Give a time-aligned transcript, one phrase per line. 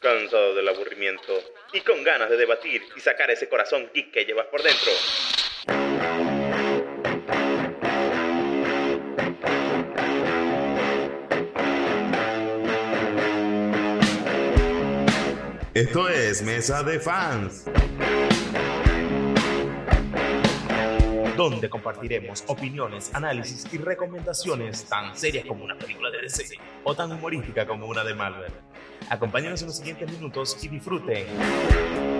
[0.00, 1.32] Cansado del aburrimiento
[1.72, 4.92] y con ganas de debatir y sacar ese corazón geek que llevas por dentro.
[15.74, 17.64] Esto es Mesa de Fans.
[21.38, 27.12] Donde compartiremos opiniones, análisis y recomendaciones tan serias como una película de DC o tan
[27.12, 28.50] humorística como una de Marvel.
[29.08, 32.17] Acompáñenos en los siguientes minutos y disfruten.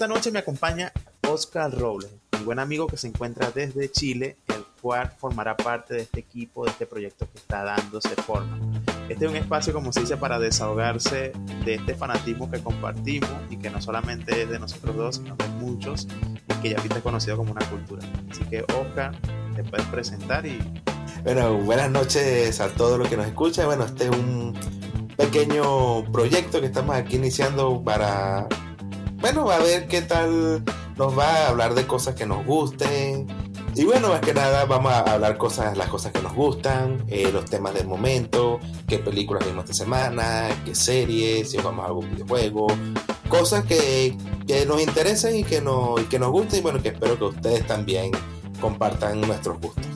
[0.00, 0.90] Esta noche me acompaña
[1.28, 2.08] Oscar Robles,
[2.38, 6.64] un buen amigo que se encuentra desde Chile, el cual formará parte de este equipo,
[6.64, 8.58] de este proyecto que está dándose forma.
[9.10, 11.32] Este es un espacio, como se dice, para desahogarse
[11.66, 15.48] de este fanatismo que compartimos y que no solamente es de nosotros dos, sino de
[15.48, 16.08] muchos
[16.48, 18.02] y que ya ahorita es conocido como una cultura.
[18.30, 19.14] Así que, Oscar,
[19.54, 20.58] te puedes presentar y...
[21.24, 23.66] Bueno, buenas noches a todos los que nos escuchan.
[23.66, 24.56] Bueno, este es un
[25.18, 28.48] pequeño proyecto que estamos aquí iniciando para
[29.20, 30.64] bueno, a ver qué tal
[30.96, 33.26] nos va a hablar de cosas que nos gusten.
[33.74, 37.30] Y bueno, más que nada vamos a hablar cosas, las cosas que nos gustan, eh,
[37.32, 42.10] los temas del momento, qué películas vimos esta semana, qué series, si vamos a algún
[42.10, 42.66] videojuego,
[43.28, 44.16] cosas que,
[44.66, 47.66] nos interesen y que, no, y que nos gusten y bueno, que espero que ustedes
[47.66, 48.10] también
[48.60, 49.86] compartan nuestros gustos.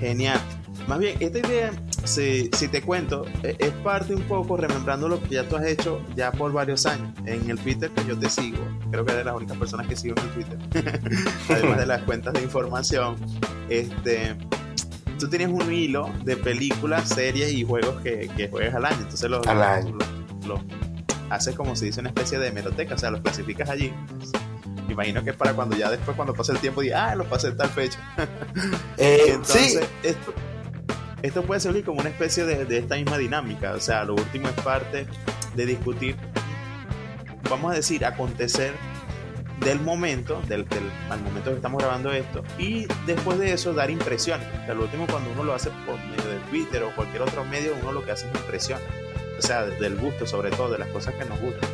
[0.00, 0.40] Genial.
[0.88, 1.70] Más bien, esta idea
[2.04, 5.66] si, si, te cuento, e, es parte un poco remembrando lo que ya tú has
[5.66, 7.12] hecho ya por varios años.
[7.26, 8.58] En el Twitter que yo te sigo,
[8.90, 12.02] creo que eres de las únicas personas que sigo en el Twitter, además de las
[12.02, 13.16] cuentas de información.
[13.68, 14.36] Este,
[15.18, 18.98] tú tienes un hilo de películas, series y juegos que, que juegas al año.
[19.00, 19.98] Entonces los, al año.
[20.46, 20.60] Los,
[21.30, 23.92] haces como se dice una especie de hemeroteca, o sea, los clasificas allí.
[24.86, 27.24] Me imagino que es para cuando ya después, cuando pase el tiempo, digas, ah, lo
[27.24, 27.98] pasé en tal fecha.
[28.96, 29.78] Eh, Entonces, sí.
[30.04, 30.32] esto
[31.24, 33.72] esto puede servir como una especie de, esta misma dinámica.
[33.72, 35.06] O sea, lo último es parte
[35.54, 36.16] de discutir,
[37.48, 38.74] vamos a decir, acontecer
[39.60, 40.66] del momento, del,
[41.08, 44.46] al momento que estamos grabando esto, y después de eso dar impresiones.
[44.48, 47.42] O sea, lo último cuando uno lo hace por medio de Twitter o cualquier otro
[47.46, 48.86] medio, uno lo que hace es impresiones.
[49.38, 51.70] O sea, del gusto, sobre todo, de las cosas que nos gustan.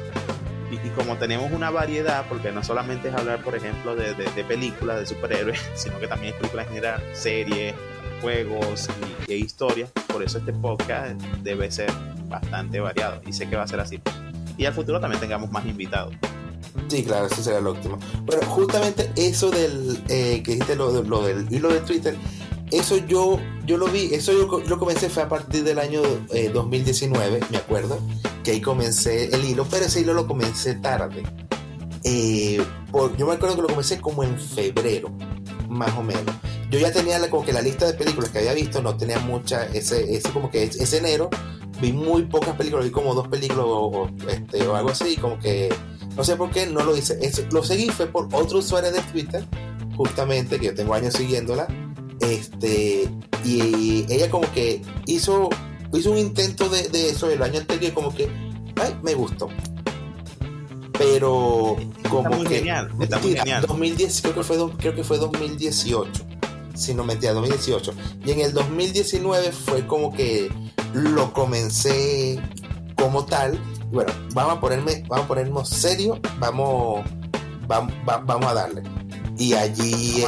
[0.71, 5.01] Y, como tenemos una variedad, porque no solamente es hablar, por ejemplo, de, de películas,
[5.01, 7.75] de superhéroes, sino que también es películas en general, series,
[8.21, 8.89] juegos
[9.29, 9.91] y, historias.
[10.07, 11.91] Por eso este podcast debe ser
[12.29, 14.01] bastante variado y sé que va a ser así.
[14.57, 16.15] Y al futuro también tengamos más invitados.
[16.89, 17.99] Sí, claro, eso será lo óptimo.
[18.25, 22.17] Bueno, justamente eso del eh, que dijiste lo, lo, del hilo de Twitter,
[22.71, 26.03] eso yo, yo lo vi, eso yo lo comencé fue a partir del año
[26.53, 27.99] 2019, eh, me acuerdo,
[28.43, 31.23] que ahí comencé el hilo, pero ese hilo lo comencé tarde.
[32.05, 32.65] Eh,
[33.19, 35.11] yo me acuerdo que lo comencé como en febrero,
[35.69, 36.35] más o menos
[36.71, 39.67] yo ya tenía como que la lista de películas que había visto, no tenía mucha,
[39.67, 41.29] ese, ese como que ese enero
[41.81, 45.69] vi muy pocas películas, vi como dos películas o, este, o algo así, como que
[46.17, 47.19] no sé por qué no lo hice.
[47.21, 49.45] Eso, lo seguí fue por otro usuario de Twitter,
[49.97, 51.67] justamente, que yo tengo años siguiéndola,
[52.21, 53.11] este,
[53.45, 55.49] y ella como que hizo,
[55.99, 58.29] hizo un intento de, de eso el año anterior, como que,
[58.77, 59.49] ay, me gustó.
[60.99, 61.77] Pero
[62.11, 63.65] como muy que genial, está muy genial.
[63.67, 66.31] 2010, creo que fue creo que fue 2018
[66.81, 67.93] si no mentira, 2018.
[68.25, 70.51] Y en el 2019 fue como que
[70.95, 72.41] lo comencé
[72.97, 73.59] como tal.
[73.91, 77.05] Bueno, vamos a ponerme, vamos a ponernos serio, vamos,
[77.67, 78.83] vamos, vamos a darle.
[79.41, 80.27] Y allí este,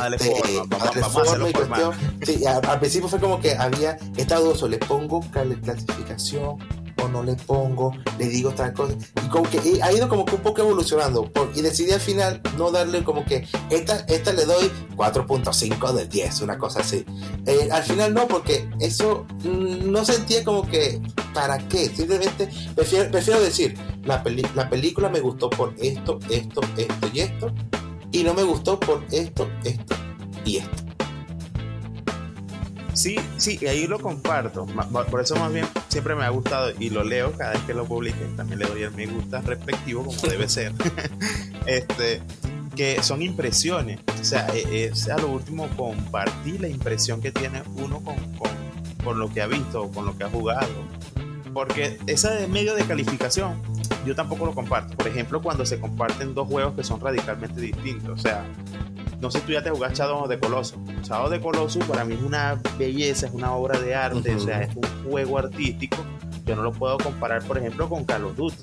[2.49, 6.57] al, principio fue como que había estado le pongo clasificación,
[7.09, 8.95] no le pongo, le digo tal cosa.
[9.25, 11.31] Y como que ha ido como que un poco evolucionando.
[11.55, 16.41] y decidí al final no darle como que esta, esta le doy 4.5 de 10,
[16.41, 17.05] una cosa así.
[17.47, 21.01] Eh, al final no, porque eso mm, no sentía como que,
[21.35, 21.87] ¿para qué?
[21.87, 24.23] Simplemente prefiero, prefiero decir, la,
[24.55, 27.53] la película me gustó por esto, esto, esto y esto.
[28.13, 29.97] Y no me gustó por esto, esto
[30.45, 30.83] y esto.
[32.95, 34.67] Sí, sí, y ahí lo comparto.
[35.11, 37.87] Por eso más bien siempre me ha gustado y lo leo cada vez que lo
[37.87, 38.21] publique.
[38.37, 40.73] También le doy el me gusta respectivo como debe ser.
[41.67, 42.23] este,
[42.77, 44.01] que son impresiones.
[44.21, 48.17] O sea, e, es a lo último compartir la impresión que tiene uno con,
[49.03, 50.69] con, lo que ha visto, con lo que ha jugado.
[51.53, 53.61] Porque esa de medio de calificación
[54.07, 54.97] yo tampoco lo comparto.
[54.97, 58.19] Por ejemplo, cuando se comparten dos juegos que son radicalmente distintos.
[58.19, 58.45] O sea,
[59.21, 60.79] no sé si tú ya te jugás Shadow de Colossus.
[61.03, 64.63] Shadow de Colossus para mí es una belleza, es una obra de arte, o sea,
[64.63, 65.99] es un juego artístico.
[66.45, 68.57] Yo no lo puedo comparar, por ejemplo, con Call of Duty.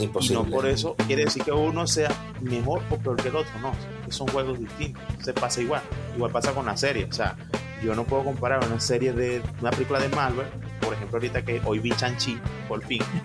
[0.00, 0.40] Imposible.
[0.40, 2.10] Y no por eso quiere decir que uno sea
[2.40, 3.72] mejor o peor que el otro, no.
[4.10, 5.02] Son juegos distintos.
[5.22, 5.82] Se pasa igual.
[6.16, 7.04] Igual pasa con la serie.
[7.04, 7.36] O sea,
[7.84, 10.46] yo no puedo comparar una serie de una película de Marvel,
[10.84, 12.38] por ejemplo, ahorita que hoy vi Chanchi,
[12.68, 13.02] por fin.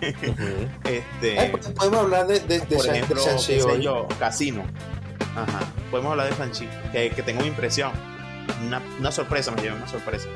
[0.84, 4.64] este, Ay, podemos hablar de, de, de por Shan- ejemplo, qué sé yo, Casino.
[5.36, 5.60] Ajá.
[5.90, 7.92] Podemos hablar de Shang-Chi, que, que tengo una impresión.
[8.66, 10.26] Una, una sorpresa, me lleva una sorpresa.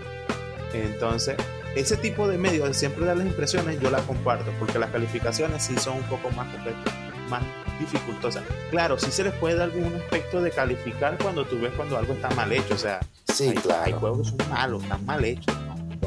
[0.72, 1.36] Entonces,
[1.74, 5.62] ese tipo de medios de siempre dar las impresiones, yo las comparto, porque las calificaciones
[5.64, 6.82] sí son un poco más complejas,
[7.28, 7.42] más
[7.80, 8.44] dificultosas.
[8.70, 12.12] Claro, sí se les puede dar algún aspecto de calificar cuando tú ves cuando algo
[12.12, 12.74] está mal hecho.
[12.74, 13.00] O sea,
[13.32, 13.82] Sí, hay, claro.
[13.84, 15.54] hay juegos que son malos, están mal hechos,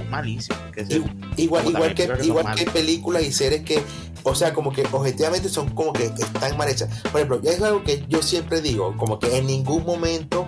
[0.09, 0.59] malísimos.
[0.73, 1.01] Que se-
[1.37, 3.81] Igual, igual que, igual que películas y series que,
[4.23, 7.01] o sea, como que objetivamente son como que están mal hechas.
[7.03, 10.47] Por ejemplo, es algo que yo siempre digo, como que en ningún momento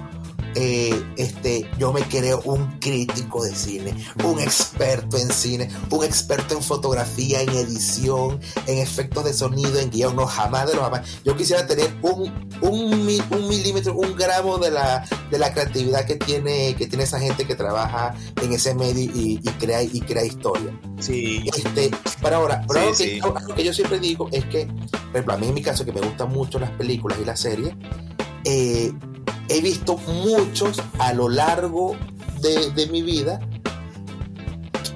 [0.56, 3.94] eh, este, yo me creo un crítico de cine,
[4.24, 9.90] un experto en cine, un experto en fotografía, en edición, en efectos de sonido, en
[9.90, 11.08] guion, no, jamás de los jamás.
[11.24, 12.32] Yo quisiera tener un,
[12.62, 17.20] un, un milímetro, un gramo de la, de la creatividad que tiene, que tiene esa
[17.20, 20.78] gente que trabaja en ese medio y, y crea, y crea historia.
[21.00, 21.92] Sí, Este,
[22.22, 23.42] para ahora, pero Sí, algo, que, sí.
[23.42, 25.94] algo que yo siempre digo es que, por ejemplo, a mí en mi caso, que
[25.94, 27.74] me gustan mucho las películas y las series,
[28.46, 28.92] eh,
[29.48, 31.96] he visto muchos a lo largo
[32.42, 33.40] de, mi vida.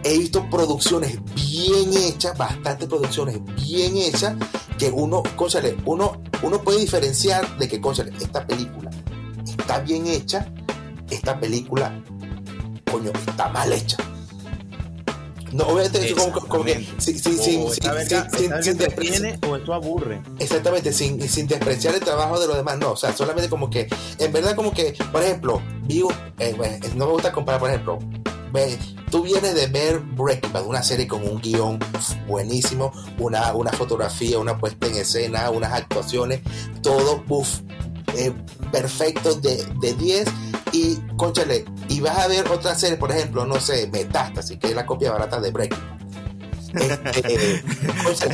[0.04, 4.36] He visto producciones bien hechas, bastantes producciones bien hechas,
[4.78, 8.92] que uno, cónchale, uno, uno puede diferenciar de que, cónchale, esta película
[9.46, 10.52] está bien hecha,
[11.10, 12.04] esta película,
[12.92, 13.98] coño, está mal hecha.
[15.54, 20.22] No, obviamente, eso como, como que, sin, sin, sin, sin- despreciar- o esto aburre.
[20.40, 23.88] Exactamente, sin, sin despreciar el trabajo de los demás, no, o sea, solamente como que,
[24.18, 27.70] en verdad como que, por ejemplo, vi un- eh, bueno, no me gusta comparar, por
[27.70, 28.00] ejemplo,
[28.52, 28.78] ve,
[29.12, 31.80] tú vienes de ver Breaking Bad, una serie con un guion
[32.28, 36.42] buenísimo, una, una fotografía, una puesta en escena, unas actuaciones,
[36.82, 37.60] todo, buff,
[38.16, 38.32] eh,
[38.72, 40.26] perfecto de, de 10
[40.72, 44.76] y, conchale, y vas a ver otra serie, por ejemplo, no sé, Metástasis, que es
[44.76, 45.80] la copia barata de Breaking.
[46.74, 47.50] Este,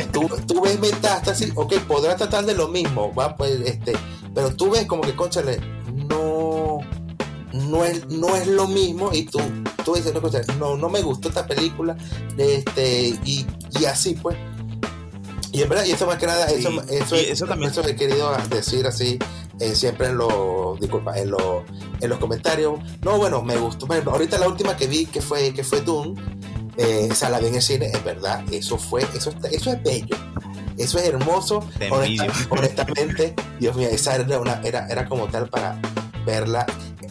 [0.13, 3.93] tú, tú ves Metástasis, ok, podrás tratar de lo mismo, va, pues, este,
[4.33, 5.59] pero tú ves como que, conchale,
[5.93, 6.79] no,
[7.53, 9.39] no es, no es lo mismo y tú,
[9.83, 11.97] tú dices, no, conchale, no, no me gustó esta película,
[12.37, 13.45] este, y,
[13.79, 14.37] y así pues.
[15.51, 17.95] Y en verdad, y eso más que nada, Sí, eso, eso, eso también- eso he
[17.95, 19.17] querido decir así,
[19.59, 21.63] eh, siempre en los, disculpa, en los,
[22.01, 22.79] en los comentarios.
[23.01, 23.85] No, bueno, me gustó.
[23.87, 26.15] Por ejemplo, ahorita la última que vi, que fue, que fue Doom,
[26.77, 29.71] eh, o sea, la vi en el cine, es verdad, eso fue, eso, está- eso
[29.71, 30.15] es bello.
[30.77, 31.61] Eso es hermoso.
[31.91, 35.77] Honesta- honestamente, Dios mío, esa era, una, era, era como tal para
[36.25, 36.65] verla.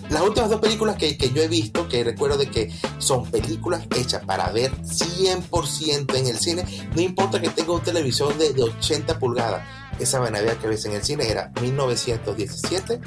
[0.09, 3.83] Las últimas dos películas que, que yo he visto, que recuerdo de que son películas
[3.95, 6.65] hechas para ver 100% en el cine,
[6.95, 9.63] no importa que tenga un televisor de, de 80 pulgadas.
[9.99, 13.01] Esa vaina que ves en el cine era 1917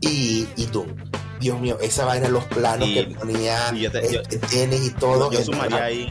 [0.00, 0.94] y, y Doom.
[1.40, 4.86] Dios mío, esa vaina, los planos Y- que ponía y yo te- yo- este, Dennis
[4.86, 5.30] y todo.
[5.32, 6.10] yo sumaría ahí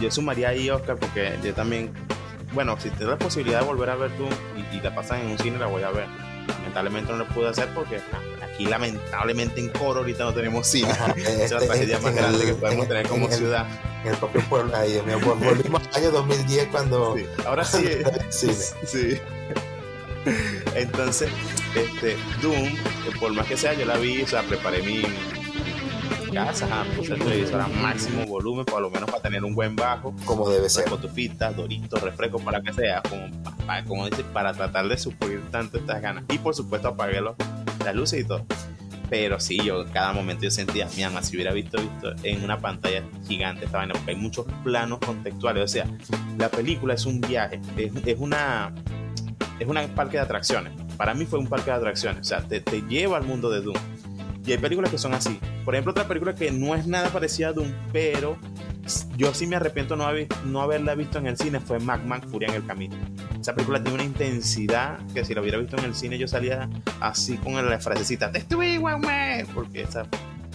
[0.00, 1.92] yo, sumaría ahí Oscar porque yo también
[2.52, 4.24] bueno si te da la posibilidad de volver a ver tú
[4.56, 6.06] y, y la pasan en un cine la voy a ver
[6.46, 8.00] lamentablemente no lo pude hacer porque
[8.42, 12.44] aquí lamentablemente en Coro ahorita no tenemos cine esa es la este, tragedia más grande
[12.44, 13.66] que podemos en- tener como en ciudad
[14.04, 17.16] En el propio pueblo, ay, Dios mío, vol- volvimos al año 2010 cuando.
[17.16, 17.88] Sí, ahora sí
[18.30, 18.52] Cine.
[18.86, 19.18] sí
[20.74, 21.28] entonces
[21.74, 22.74] este Doom
[23.20, 25.02] por más que sea yo la vi o sea preparé mi
[26.32, 30.14] casa puse el televisor a máximo volumen por lo menos para tener un buen bajo
[30.24, 30.86] Como debe ser.
[30.86, 35.42] cotufitas, doritos, refrescos, para que sea, como, pa- pa- como dice, para tratar de suplir
[35.50, 36.24] tanto estas ganas.
[36.30, 38.44] Y por supuesto apagué las luces y todo.
[39.14, 42.42] Pero sí, yo en cada momento yo sentía, mi alma, si hubiera visto, visto en
[42.42, 45.62] una pantalla gigante esta vaina, porque hay muchos planos contextuales.
[45.62, 45.86] O sea,
[46.36, 48.74] la película es un viaje, es, es una
[49.60, 50.72] es un parque de atracciones.
[50.96, 52.22] Para mí fue un parque de atracciones.
[52.22, 53.76] O sea, te, te lleva al mundo de Doom.
[54.44, 55.38] Y hay películas que son así.
[55.64, 58.36] Por ejemplo, otra película que no es nada parecida a Doom, pero
[59.16, 62.48] yo sí me arrepiento no, haber, no haberla visto en el cine fue Madman Furia
[62.48, 62.96] en el Camino.
[63.40, 66.68] Esa película tiene una intensidad que si la hubiera visto en el cine yo salía
[67.00, 70.06] así con la frasecita estuve man", porque esa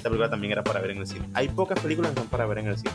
[0.04, 1.28] película también era para ver en el cine.
[1.34, 2.92] Hay pocas películas que son para ver en el cine.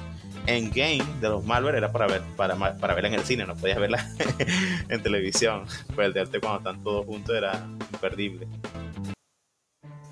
[0.47, 3.57] En Game de los Malware era para ver para, para verla en el cine, no
[3.57, 4.07] podías verla
[4.89, 5.65] en televisión.
[5.95, 8.47] Pues el de arte cuando están todos juntos era imperdible.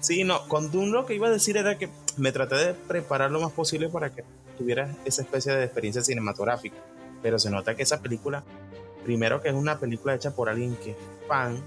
[0.01, 3.31] Sí, no, con Doom lo que iba a decir era que me traté de preparar
[3.31, 4.25] lo más posible para que
[4.57, 6.77] tuviera esa especie de experiencia cinematográfica.
[7.23, 8.43] Pero se nota que esa película
[9.05, 11.61] Primero que es una película hecha por alguien que es fan,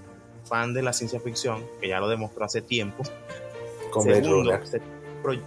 [0.46, 3.04] fan de la ciencia ficción, que ya lo demostró hace tiempo.
[4.02, 4.52] Segundo,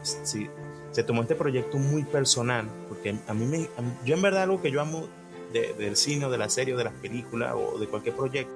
[0.03, 0.51] se,
[0.93, 3.69] se, tomó este proyecto muy personal, porque a mí me,
[4.05, 5.07] yo en verdad algo que yo amo
[5.53, 8.55] del cine o de la serie o de las películas o de cualquier proyecto,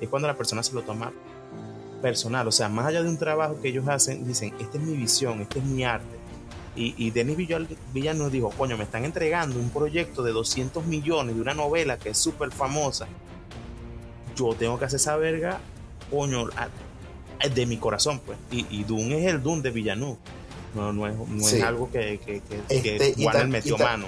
[0.00, 1.12] es cuando la persona se lo toma
[2.00, 4.96] personal, o sea, más allá de un trabajo que ellos hacen, dicen, esta es mi
[4.96, 6.11] visión, este es mi arte.
[6.74, 7.36] Y, y Denis
[7.92, 12.10] Villano dijo, coño, me están entregando un proyecto de 200 millones de una novela que
[12.10, 13.06] es súper famosa.
[14.34, 15.60] Yo tengo que hacer esa verga,
[16.10, 16.48] coño,
[17.54, 18.38] de mi corazón, pues.
[18.50, 20.18] Y, y Dune es el Dune de Villeneuve.
[20.74, 24.06] No, no, es, no es algo que, que, que, este, que metió mano.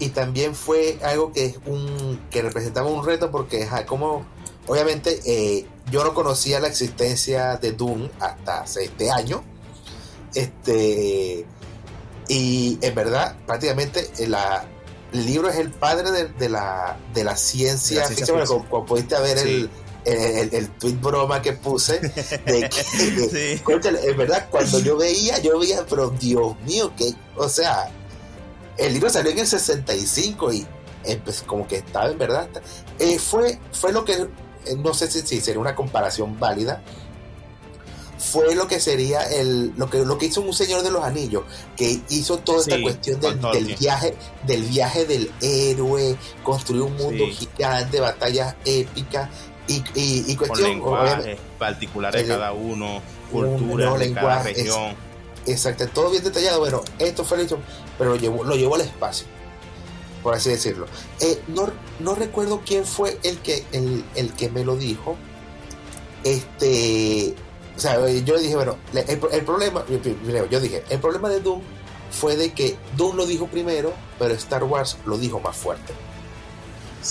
[0.00, 4.24] Y también fue algo que es un que representaba un reto porque como
[4.66, 9.42] obviamente eh, yo no conocía la existencia de Dune hasta hace este año.
[10.34, 11.44] Este
[12.28, 14.36] y en verdad, prácticamente el
[15.26, 18.46] libro es el padre de, la, de la ciencia, ficción.
[18.46, 19.70] Como, pudiste ver el,
[20.04, 23.60] el, tweet broma que puse, de que,
[24.10, 27.90] en verdad, cuando yo veía, yo veía, pero Dios mío, que, o sea,
[28.76, 30.66] el libro salió en el 65 y
[31.24, 32.48] pues, como que estaba en verdad.
[32.98, 36.82] Eh, fue, fue lo que, eh, no sé si, si sería una comparación válida,
[38.30, 41.44] fue lo que sería el lo que lo que hizo un señor de los anillos
[41.76, 44.14] que hizo toda esta cuestión del, viaje
[44.46, 49.30] del viaje del héroe construir un mundo gigante batallas épicas
[49.66, 50.82] y, y, cuestión
[51.58, 54.94] particulares de cada uno cultura de cada región.
[55.46, 57.58] exacto todo bien detallado bueno esto fue hecho
[57.96, 59.26] pero lo llevó lo llevó al espacio
[60.22, 60.86] por así decirlo.
[61.20, 61.70] Eh, no,
[62.00, 65.16] no recuerdo quién fue el que el, el que me lo dijo
[66.24, 67.34] este
[67.78, 69.84] o sea, yo dije, bueno, el, problema,
[70.50, 71.62] yo dije, el problema de Doom
[72.10, 75.92] fue de que Doom lo dijo primero, pero Star Wars lo dijo más fuerte.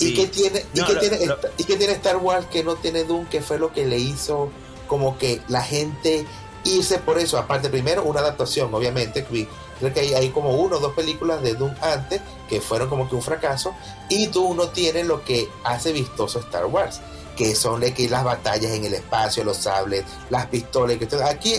[0.02, 1.20] ¿Y, qué tiene, y, qué tiene,
[1.58, 3.28] ¿Y qué tiene Star Wars que no tiene Doom?
[3.28, 4.50] Que fue lo que le hizo
[4.88, 6.26] como que la gente
[6.66, 7.38] irse por eso.
[7.38, 9.24] Aparte, primero, una adaptación, obviamente.
[9.24, 12.20] Creo que hay, hay como uno o dos películas de Doom antes
[12.50, 13.74] que fueron como que un fracaso.
[14.10, 17.00] Y Doom no tiene lo que hace vistoso Star Wars
[17.38, 20.98] que son las batallas en el espacio, los sables, las pistolas.
[20.98, 21.54] Que aquí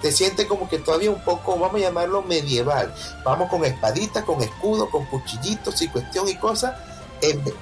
[0.00, 2.92] te siente como que todavía un poco, vamos a llamarlo medieval.
[3.24, 6.74] Vamos con espaditas, con escudo, con cuchillitos y cuestión y cosas.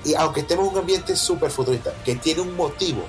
[0.05, 3.03] y aunque estemos en un ambiente súper futurista, que tiene un motivo.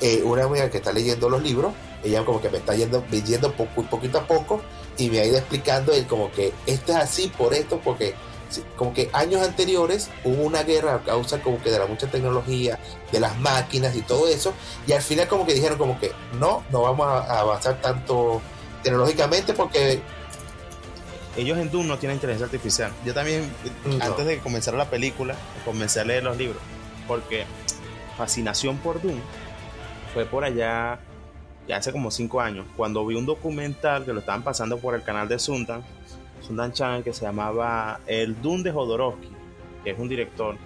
[0.00, 1.72] Eh, una amiga que está leyendo los libros,
[2.02, 4.60] ella como que me está yendo, yendo poquito a poco
[4.98, 8.14] y me ha ido explicando él como que esto es así por esto, porque
[8.76, 12.78] como que años anteriores hubo una guerra a causa como que de la mucha tecnología,
[13.12, 14.54] de las máquinas y todo eso,
[14.86, 18.40] y al final como que dijeron como que no, no vamos a, avanzar tanto
[18.82, 20.00] tecnológicamente porque
[21.36, 22.92] ellos en Doom no tienen inteligencia artificial.
[23.04, 23.50] Yo también,
[24.00, 25.34] antes de comenzar la película,
[25.64, 26.62] comencé a leer los libros,
[27.08, 27.44] porque
[28.16, 29.18] fascinación por Doom
[30.12, 31.00] fue por allá,
[31.66, 35.02] ya hace como cinco años, cuando vi un documental que lo estaban pasando por el
[35.02, 35.82] canal de Sundan
[36.44, 39.28] Sundan Chan que se llamaba El Dune de Jodorowsky,
[39.82, 40.56] que es un director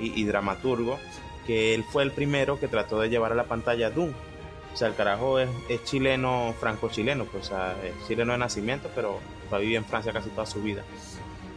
[0.00, 0.98] y, dramaturgo,
[1.46, 4.14] que él fue el primero que trató de llevar a la pantalla Dune.
[4.72, 5.48] O sea, el carajo es,
[5.84, 9.20] chileno, franco-chileno, pues, o sea, es chileno de nacimiento, pero
[9.52, 10.82] ha vivido en Francia casi toda su vida.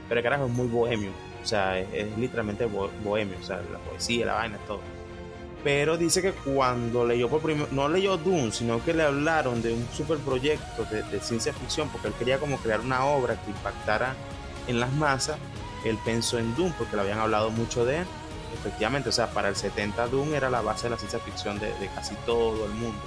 [0.07, 1.09] Pero el carajo es muy bohemio,
[1.41, 4.81] o sea, es, literalmente bohemio, o sea, la poesía, la vaina, todo
[5.63, 9.73] pero dice que cuando leyó por primero, no leyó Dune, sino que le hablaron de
[9.73, 14.15] un super proyecto de, ciencia ficción, porque él quería como crear una obra que impactara
[14.67, 15.37] en las masas,
[15.83, 18.05] él pensó en Dune, porque le habían hablado mucho de él.
[18.53, 21.71] Efectivamente, o sea, para el 70 Dune era la base de la ciencia ficción de,
[21.95, 23.01] casi todo el mundo.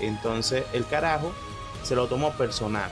[0.00, 1.32] Entonces el carajo
[1.82, 2.90] se lo tomó personal.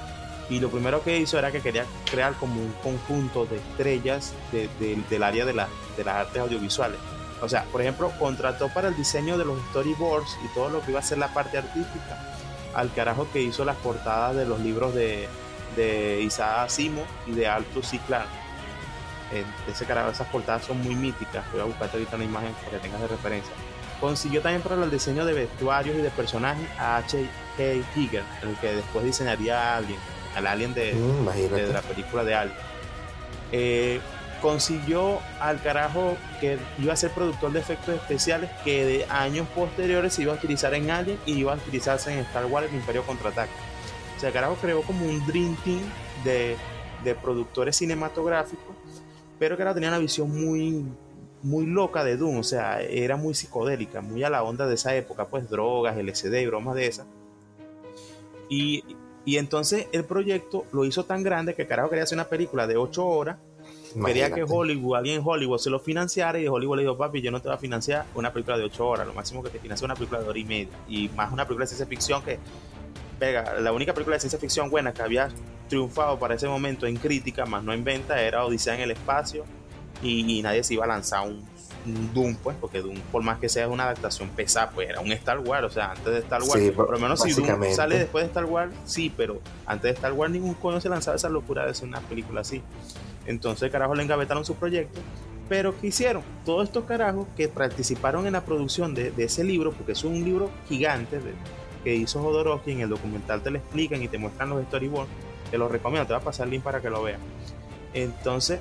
[0.51, 5.23] Y lo primero que hizo era que quería crear como un conjunto de estrellas del
[5.23, 6.99] área de, de las artes audiovisuales
[7.45, 10.91] o sea, por ejemplo, contrató para el diseño de los storyboards y todo lo que
[10.93, 12.19] iba a ser la parte artística
[12.75, 15.29] al carajo que hizo las portadas de los libros de,
[15.77, 17.81] de Isaac Asimov y de Alto.
[19.33, 21.45] Eh, ese carajo, esas portadas son muy míticas.
[21.53, 23.53] Voy a buscarte ahorita una imagen para que tengas de referencia.
[24.01, 27.63] Consiguió también para el diseño de vestuarios y de personajes a H.K.
[27.95, 29.99] Giger, el que después diseñaría a Alien,
[30.37, 32.57] al Alien de, mm, de, la película de Alien.
[33.53, 34.01] Eh,
[34.45, 40.13] consiguió al carajo que iba a ser productor de efectos especiales que de años posteriores
[40.13, 43.05] se iba a utilizar en Alien y iba a utilizarse en Star Wars el Imperio
[43.05, 43.51] Contraataca.
[44.15, 45.81] O sea, carajo creó como un dream team
[46.25, 46.57] de,
[47.03, 48.77] de productores cinematográficos,
[49.39, 50.85] pero que ahora tenía una visión muy,
[51.43, 54.95] muy loca de Doom, o sea, era muy psicodélica, muy a la onda de esa
[54.95, 57.07] época, pues drogas, LSD y bromas de esas.
[58.51, 58.85] Y,
[59.25, 62.77] y entonces el proyecto lo hizo tan grande que carajo quería hacer una película de
[62.77, 63.39] 8 horas
[64.05, 67.31] Quería que Hollywood, alguien en Hollywood se lo financiara y Hollywood le dijo, papi, yo
[67.31, 69.85] no te voy a financiar una película de 8 horas, lo máximo que te financia
[69.85, 70.73] una película de hora y media.
[70.89, 72.39] Y más una película de ciencia ficción que
[73.19, 73.61] pega.
[73.61, 75.29] La única película de ciencia ficción buena que había
[75.69, 79.45] triunfado para ese momento en crítica, más no en venta, era Odisea en el espacio
[80.03, 81.43] y, nadie se iba a lanzar un,
[82.15, 85.39] Doom, pues, porque Doom, por más que sea una adaptación pesada, pues era un Star
[85.39, 88.29] Wars, o sea, antes de Star Wars, por, lo menos si Doom sale después de
[88.29, 91.73] Star Wars, sí, pero antes de Star Wars ningún coño se lanzaba esa locura de
[91.73, 92.63] hacer una película así.
[93.27, 95.01] Entonces, carajo, le engavetaron su proyecto.
[95.49, 96.23] Pero ¿qué hicieron?
[96.45, 100.51] Todos estos carajos que participaron en la producción de, ese libro, porque es un libro
[100.69, 101.21] gigante
[101.83, 105.11] que hizo Jodorowsky, en el documental te lo explican y te muestran los storyboards,
[105.51, 107.21] te lo recomiendo, te va a pasar el link para que lo veas.
[107.93, 108.61] Entonces,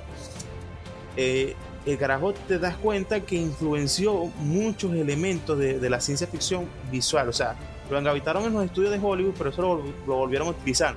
[1.16, 1.56] eh,
[1.86, 7.28] el carajo te das cuenta que influenció muchos elementos de, la ciencia ficción visual.
[7.28, 7.56] O sea,
[7.90, 9.62] lo engavitaron en los estudios de Hollywood, pero eso
[10.06, 10.94] lo, volvieron a utilizar.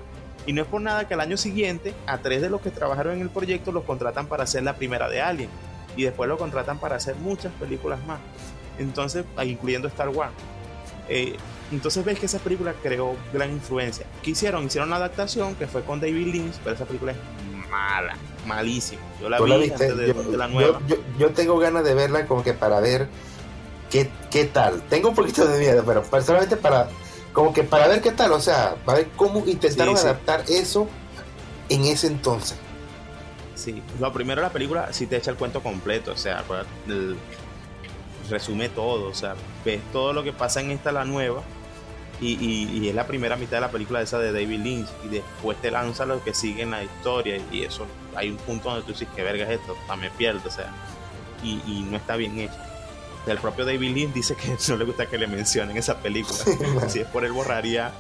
[0.48, 3.14] Y no es por nada que al año siguiente, a tres de los que trabajaron
[3.14, 5.50] en el proyecto los contratan para hacer la primera de Alien.
[5.98, 8.20] Y después lo contratan para hacer muchas películas más.
[8.80, 10.32] Entonces, incluyendo Star Wars.
[11.10, 11.36] Eh,
[11.72, 14.06] entonces ves que esa película creó gran influencia.
[14.24, 14.66] ¿Qué hicieron?
[14.66, 17.18] Hicieron una adaptación que fue con David Lynch, pero esa película es
[17.70, 19.02] mala, malísima.
[19.22, 20.80] Yo la vi antes de, la nueva.
[21.20, 23.10] Yo, tengo ganas de verla como que para ver
[23.90, 24.82] qué, qué tal.
[24.84, 26.88] Tengo un poquito de miedo, pero personalmente para
[27.38, 30.88] como que para ver qué tal, o sea, para ver cómo intentaron adaptar eso
[31.70, 32.58] en ese entonces.
[33.54, 36.44] Sí, lo primero la película sí te echa el cuento completo, o sea,
[38.28, 41.44] resume todo, o sea, ves todo lo que pasa en esta la nueva
[42.20, 45.70] y, es la primera mitad de la película esa de David Lynch y después te
[45.70, 49.10] lanza lo que sigue en la historia y eso hay un punto donde tú dices
[49.16, 50.74] que verga es esto, me pierdo, o sea,
[51.44, 52.58] y, no está bien hecho.
[53.28, 56.40] El propio David Lynch dice que no le gusta que le mencionen esa película,
[56.88, 57.92] si es por él borraría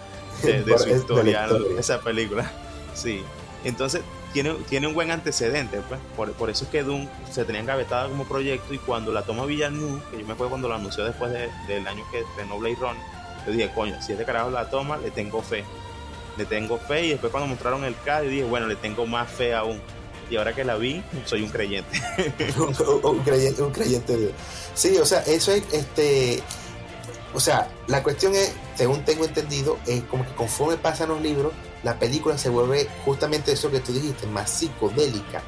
[0.41, 2.49] de, su historial esa película.
[2.93, 3.23] Sí,
[3.63, 4.01] entonces
[4.33, 5.99] tiene, tiene un buen antecedente, pues.
[6.15, 9.45] Por, por eso es que Doom se tenía engavetada como proyecto y cuando la toma
[9.45, 13.03] Villeneuve, que yo me acuerdo cuando lo anunció después del año que de Blade Runner,
[13.45, 15.63] yo dije, coño, si este carajo la toma, le tengo fe.
[16.37, 19.29] Le tengo fe y después cuando mostraron el CAD, yo dije, bueno, le tengo más
[19.31, 19.81] fe aún.
[20.29, 22.01] Y ahora que la vi, soy un creyente.
[22.57, 24.31] un, creyente, un creyente.
[24.73, 26.43] Sí, o sea, eso es, este,
[27.33, 31.53] o sea, la cuestión es, según tengo entendido, es como que conforme pasan los libros,
[31.83, 35.41] la película se vuelve justamente eso que tú dijiste, más psicodélica,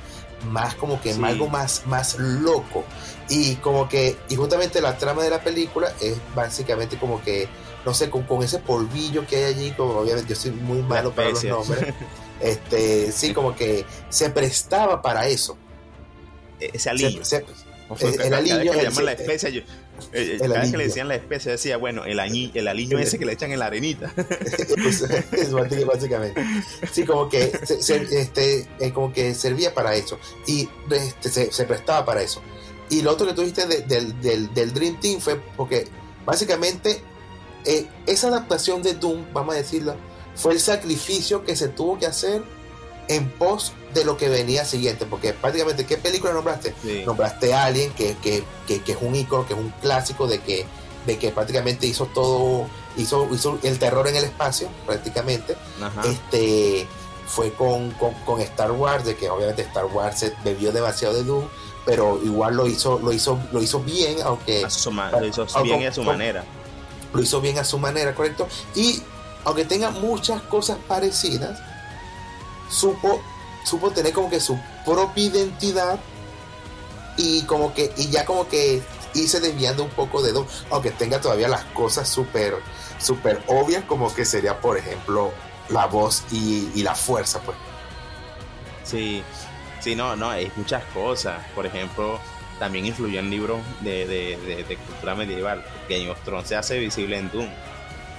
[0.46, 2.86] más como que algo más, más loco.
[3.28, 7.50] Y como que, y justamente la trama de la película es básicamente como que
[7.86, 11.12] no sé, con, con ese polvillo que hay allí, como obviamente yo soy muy malo
[11.12, 11.94] para los nombres,
[12.42, 15.58] este, sí, como que se prestaba para eso.
[16.60, 17.22] E-, ese alillo.
[18.00, 18.72] el, alillo.
[18.72, 19.66] Que le la especia, yo, eh,
[20.14, 23.20] eh, cada vez que le decían la especia decía, bueno, el, añi, el aliño ese
[23.20, 24.14] que le echan en la arenita.
[25.32, 25.52] es,
[25.86, 26.44] básicamente.
[26.92, 30.20] Sí, como que, este, eh, como que servía para eso.
[30.48, 32.42] Y este, se, se, prestaba para eso.
[32.90, 35.88] Y lo otro que tú dijiste del, del, del Dream Team fue porque
[36.26, 37.02] básicamente
[37.66, 39.96] eh, esa adaptación de Doom, vamos a decirlo,
[40.40, 42.42] fue el sacrificio que se tuvo que hacer
[43.10, 46.74] en pos de lo que venía siguiente, porque prácticamente, ¿qué película nombraste?
[47.06, 50.66] Nombraste Alien, que, que, que, es un icono, que es un clásico de que,
[51.06, 55.58] de que prácticamente hizo todo, hizo, hizo el terror en el espacio, prácticamente.
[56.06, 56.88] Este
[57.28, 57.92] fue con,
[58.26, 61.48] con, Star Wars, de que obviamente Star Wars se bebió demasiado de Doom,
[61.86, 66.04] pero igual lo hizo, lo hizo, lo hizo bien, aunque lo hizo bien a su
[66.04, 66.46] manera
[67.14, 68.48] lo hizo bien a su manera, ¿correcto?
[68.76, 69.02] Y
[69.46, 71.60] aunque tenga muchas cosas parecidas,
[72.70, 73.22] supo,
[73.64, 76.00] supo tener como que su propia identidad
[77.18, 78.82] y como que, y ya como que
[79.14, 80.34] irse desviando un poco de
[80.70, 82.56] aunque tenga todavía las cosas súper,
[83.00, 85.32] súper obvias, como que sería, por ejemplo,
[85.70, 87.58] la voz y, la fuerza, pues.
[88.84, 89.24] Sí,
[89.80, 91.42] sí, no, no, hay muchas cosas.
[91.54, 92.20] Por ejemplo,
[92.58, 95.64] también influyó en libros de, de, cultura medieval.
[95.88, 97.50] Game of Thrones se hace visible en Doom.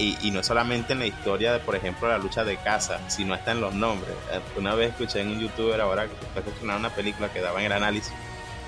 [0.01, 3.35] Y, y, no solamente en la historia de, por ejemplo, la lucha de casa, sino
[3.35, 4.15] hasta en los nombres.
[4.33, 7.61] Eh, una vez escuché en un youtuber ahora que fue estrenar una película que daba
[7.61, 8.13] en el análisis,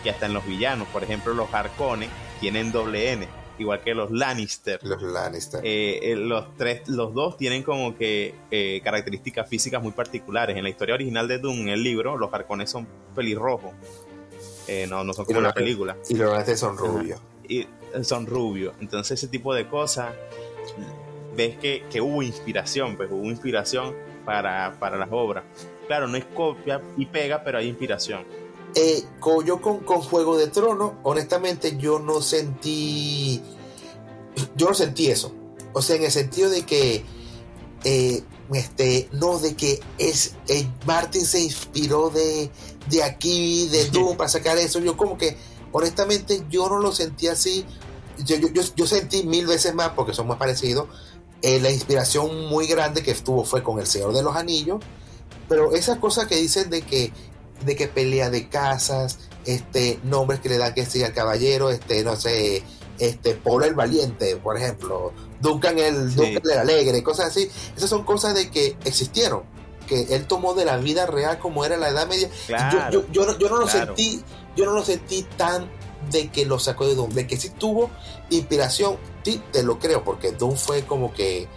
[0.02, 3.26] que hasta en los villanos, por ejemplo, los Harkonnen tienen doble N,
[3.58, 4.78] igual que los Lannister.
[4.84, 5.60] Los Lannister.
[5.64, 8.34] Eh, eh, los, tres, los dos tienen como que
[8.84, 10.54] características físicas muy particulares.
[10.54, 13.72] En la historia original de Doom, en el libro, los Harkonnen son pelirrojos
[14.68, 15.96] eh, no, no son como la película.
[16.08, 17.20] Y los grandes son rubios.
[17.48, 17.66] Y
[18.02, 18.74] son rubios.
[18.80, 20.14] Entonces ese tipo de cosas,
[21.36, 25.44] ves que, que hubo inspiración, pues hubo inspiración para, para, las obras.
[25.86, 28.24] Claro, no es copia y pega, pero hay inspiración.
[28.74, 29.04] Eh,
[29.44, 33.42] yo con, con Juego de Tronos, honestamente yo no sentí,
[34.56, 35.34] yo no sentí eso.
[35.72, 37.04] O sea, en el sentido de que,
[37.84, 40.34] eh, este, no, de que es,
[40.86, 42.50] Martin se inspiró de,
[42.88, 44.78] de aquí, de Doom, para sacar eso.
[44.80, 45.36] Yo como que,
[45.72, 47.64] honestamente, yo no lo sentí así.
[48.24, 50.86] Yo, yo, yo, sentí mil veces más, porque son más parecidos,
[51.42, 54.80] eh, la inspiración muy grande que estuvo fue con El Señor de los Anillos.
[55.48, 57.12] Pero esas cosas que dicen de que,
[57.64, 62.04] de que pelea de casas, este, nombres que le dan que siga al caballero, este,
[62.04, 62.62] no sé,
[62.98, 67.50] este, Polo el Valiente, por ejemplo, Duncan el, Duncan el Alegre, cosas así.
[67.76, 69.42] Esas son cosas de que existieron,
[69.88, 72.30] que él tomó de la vida real como era la Edad Media.
[72.92, 74.22] yo, yo, no, yo, no, lo sentí,
[74.56, 75.68] yo no lo sentí tan
[76.10, 77.90] de que lo sacó de Doom, de que sí tuvo
[78.30, 81.48] inspiración, sí, te lo creo, porque Doom fue como que...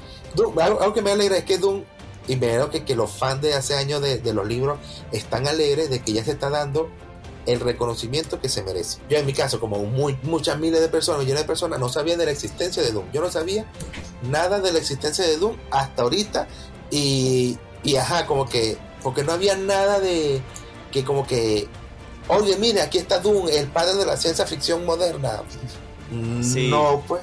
[0.62, 1.84] algo, que me alegra es que Doom,
[2.28, 4.80] y me que, que los fans de hace años de, de los libros
[5.12, 6.90] están alegres de que ya se está dando
[7.46, 9.00] el reconocimiento que se merece.
[9.10, 12.18] Yo en mi caso, como muy, muchas miles de personas, millones de personas, no sabían
[12.18, 13.06] de la existencia de Doom.
[13.14, 13.66] Yo no sabía
[14.24, 16.48] nada de la existencia de Doom hasta ahorita.
[16.90, 20.42] Y, y ajá, como que, porque no había nada de
[20.92, 21.68] que como que,
[22.28, 25.42] oye, mire, aquí está Doom, el padre de la ciencia ficción moderna.
[26.12, 27.22] No, pues.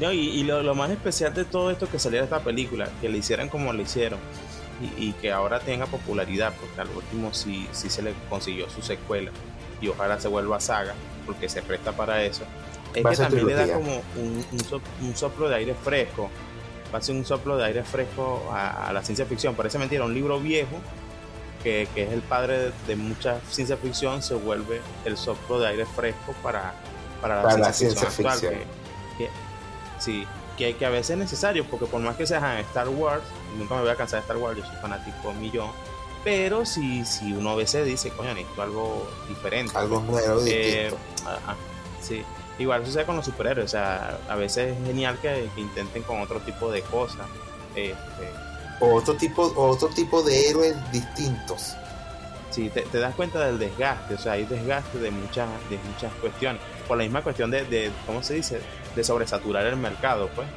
[0.00, 3.18] No, y, lo, lo, más especial de todo esto que saliera esta película, que le
[3.18, 4.18] hicieran como le hicieron,
[4.98, 9.30] y, que ahora tenga popularidad, porque al último sí, sí se le consiguió su secuela
[9.80, 10.94] y ojalá se vuelva saga,
[11.24, 12.44] porque se presta para eso.
[12.94, 16.30] Es que también le da como un, soplo de aire fresco,
[16.94, 19.54] va a ser un soplo de aire fresco a, la ciencia ficción.
[19.54, 20.76] Parece mentira, un libro viejo
[21.62, 26.34] que, es el padre de, mucha ciencia ficción se vuelve el soplo de aire fresco
[26.42, 26.74] para,
[27.20, 28.54] para la, ciencia, ficción,
[29.98, 33.24] sí, que, que a veces es necesario, porque por más que sea Star Wars,
[33.58, 35.70] nunca me voy a cansar de Star Wars, yo soy fanático millón,
[36.26, 39.78] pero si, si uno a veces dice, coño, necesito algo diferente.
[39.78, 40.92] Algo nuevo, eh,
[42.00, 42.24] sí.
[42.58, 46.40] Igual sucede con los superhéroes, o sea, a veces es genial que, intenten con otro
[46.40, 47.28] tipo de cosas.
[47.76, 47.94] Este,
[48.80, 51.76] otro tipo, otro tipo de héroes distintos.
[52.50, 56.62] Sí, te, das cuenta del desgaste, o sea, hay desgaste de muchas, de muchas cuestiones.
[56.88, 58.60] Por la misma cuestión de, de ¿cómo se dice?
[58.96, 60.48] de sobresaturar el mercado, pues,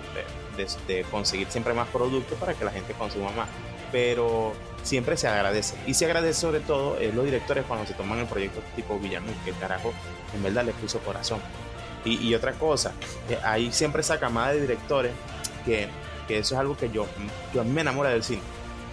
[0.87, 3.49] de, conseguir siempre más productos para que la gente consuma más.
[3.91, 4.53] Pero
[4.83, 5.75] siempre se agradece.
[5.85, 9.35] Y se agradece sobre todo eh, los directores cuando se toman el proyecto tipo Villamil,
[9.45, 9.93] que carajo
[10.33, 11.39] en verdad les puso corazón.
[12.05, 12.93] Y, otra cosa,
[13.29, 15.11] eh, hay siempre esa camada de directores
[15.65, 15.89] que,
[16.29, 17.07] que, eso es algo que yo,
[17.53, 18.41] yo me enamora del cine,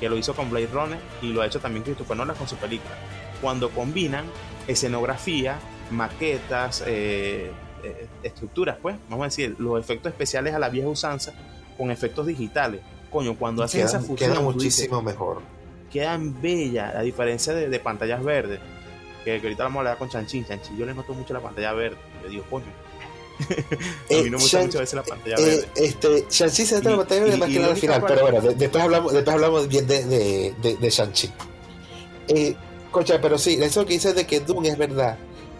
[0.00, 2.56] que lo hizo con Blade Runner y lo ha hecho también Christopher Nolan con su
[2.56, 2.94] película.
[3.40, 4.24] Cuando combinan
[4.66, 5.58] escenografía,
[5.90, 7.50] maquetas, eh,
[7.84, 11.34] eh, estructuras, pues, vamos a decir, los efectos especiales a la vieja usanza
[11.76, 12.80] con efectos digitales.
[13.10, 14.32] Coño, cuando hacen esa fusión.
[14.32, 15.42] Queda muchísimo mejor.
[15.92, 18.60] Quedan bellas, a diferencia de, pantallas verdes.
[19.24, 20.44] Que, ahorita vamos a hablar con Chanchín.
[20.44, 21.98] Chanchín, yo le noto mucho la pantalla verde.
[22.22, 22.66] Yo digo, coño.
[24.10, 25.68] a mí no me gusta mucho a veces la pantalla eh, verde.
[25.76, 28.84] Este, Chanchín se nota la pantalla verde más que nada al final, pero bueno, después
[28.84, 31.30] hablamos, después hablamos bien de, de, de, de Shang-Chi.
[32.28, 32.56] Eh,
[32.90, 35.18] Concha, pero sí, eso que dices de que Doom es verdad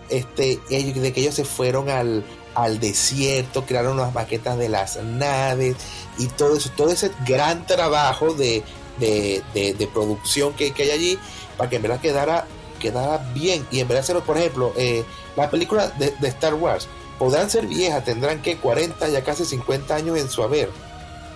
[0.08, 5.76] este, de que ellos se fueron al, al desierto, crearon las maquetas de las naves
[6.18, 8.62] y todo eso, todo ese gran trabajo de,
[8.98, 11.18] de, producción que, hay allí
[11.56, 12.46] para que en verdad quedara,
[12.78, 13.66] quedara bien.
[13.70, 15.04] Y en verdad, por ejemplo, eh,
[15.36, 20.18] la película de, Star Wars podrán ser viejas, tendrán que 40, ya casi 50 años
[20.18, 20.70] en su haber.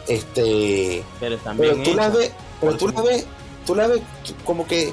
[0.08, 3.26] Este, pero, tú la ves, pero tú la ves,
[3.66, 4.00] tú la ves
[4.44, 4.92] como que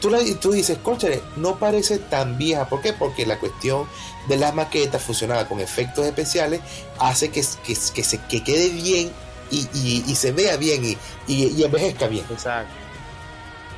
[0.00, 2.68] tú, la, tú dices, conchale, no parece tan vieja.
[2.68, 2.92] ¿Por qué?
[2.92, 3.86] Porque la cuestión
[4.28, 6.60] de las maquetas funcionaba con efectos especiales
[6.98, 9.12] hace que, que, que se que quede bien
[9.50, 9.68] y,
[10.06, 10.96] y, se vea bien y,
[11.28, 12.24] y, envejezca bien.
[12.30, 12.72] Exacto.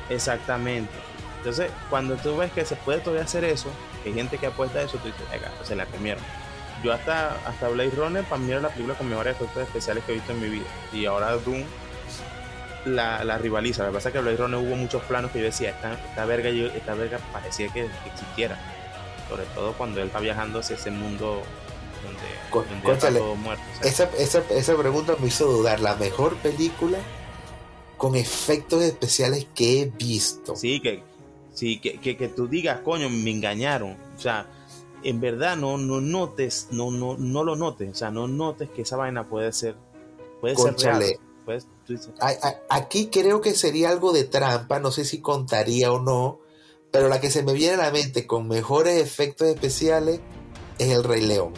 [0.09, 0.91] Exactamente.
[1.37, 3.69] Entonces, cuando tú ves que se puede todavía hacer eso,
[4.03, 5.23] que hay gente que apuesta a eso, tú dices,
[5.63, 6.23] se la comieron.
[6.83, 10.13] Yo hasta, hasta Blade Runner, para mí era la película con mejores efectos especiales que
[10.13, 10.65] he visto en mi vida.
[10.93, 11.63] Y ahora Doom
[12.85, 13.83] la, la rivaliza.
[13.83, 16.25] Lo que pasa es que Blade Runner hubo muchos planos que yo decía, esta, esta
[16.25, 18.57] verga, yo, esta verga parecía que, existiera.
[19.27, 21.43] Sobre todo cuando él está viajando hacia ese mundo
[22.03, 23.63] donde, está todo muerto.
[23.83, 25.79] esa, esa, esa pregunta me hizo dudar.
[25.81, 26.97] La mejor película
[27.97, 30.55] con efectos especiales que he visto.
[30.55, 31.03] Sí, que,
[31.53, 33.97] sí, que, que, que tú digas, coño, me engañaron.
[34.17, 34.47] O sea,
[35.03, 38.83] en verdad no, no notes, no, no, no lo notes, o sea, no notes que
[38.83, 39.75] esa vaina puede ser,
[40.41, 41.19] puede ser real.
[41.45, 41.67] Pues,
[42.69, 46.39] aquí creo que sería algo de trampa, no sé si contaría o no,
[46.91, 50.19] pero la que se me viene a la mente con mejores efectos especiales
[50.77, 51.53] es el Rey León.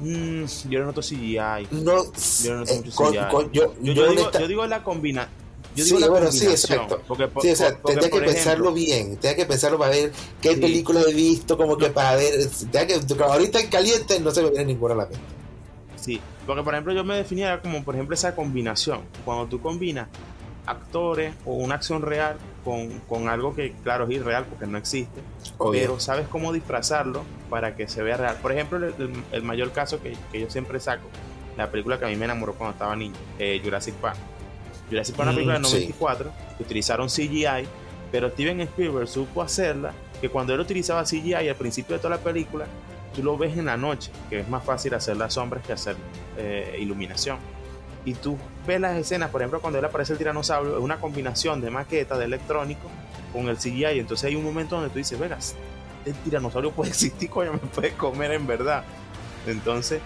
[0.00, 1.68] Mm, yo no noto CGI.
[1.70, 2.04] No,
[2.42, 3.50] yo no noto eh, CGI.
[3.52, 5.47] yo, digo, la combinación.
[5.84, 7.02] Sí, bueno, sí, exacto.
[7.06, 11.06] Porque, sí, o sea, tendría que pensarlo bien, tendría que pensarlo para ver qué películas
[11.08, 12.34] he visto, como que para ver,
[12.70, 15.18] que, ahorita en caliente no se me viene ninguna a la mente.
[15.96, 19.00] Sí, porque por ejemplo yo me definía como por ejemplo esa combinación.
[19.24, 20.08] Cuando tú combinas
[20.66, 25.20] actores o una acción real con, con algo que, claro, es irreal porque no existe,
[25.56, 25.80] Obvio.
[25.80, 28.36] pero sabes cómo disfrazarlo para que se vea real.
[28.42, 31.08] Por ejemplo, el, el- el mayor caso que, que yo siempre saco,
[31.56, 34.18] la película que a mí me enamoró cuando estaba niño, eh, Jurassic Park.
[34.90, 35.72] Jurassic Park es una Mm, película del sí.
[35.72, 37.66] 94, que utilizaron CGI,
[38.10, 42.22] pero Steven Spielberg supo hacerla, que cuando él utilizaba CGI al principio de toda la
[42.22, 42.66] película,
[43.14, 45.96] tú lo ves en la noche, que es más fácil hacer las sombras que hacer
[46.36, 47.38] eh, iluminación.
[48.04, 51.60] Y tú ves las escenas, por ejemplo, cuando él aparece el tiranosaurio, es una combinación
[51.60, 52.88] de maqueta, de electrónico,
[53.32, 53.98] con el CGI.
[53.98, 55.54] Entonces hay un momento donde tú dices, verás,
[56.06, 58.84] el tiranosaurio puede existir, coño, me puede comer en verdad.
[59.46, 60.00] Entonces,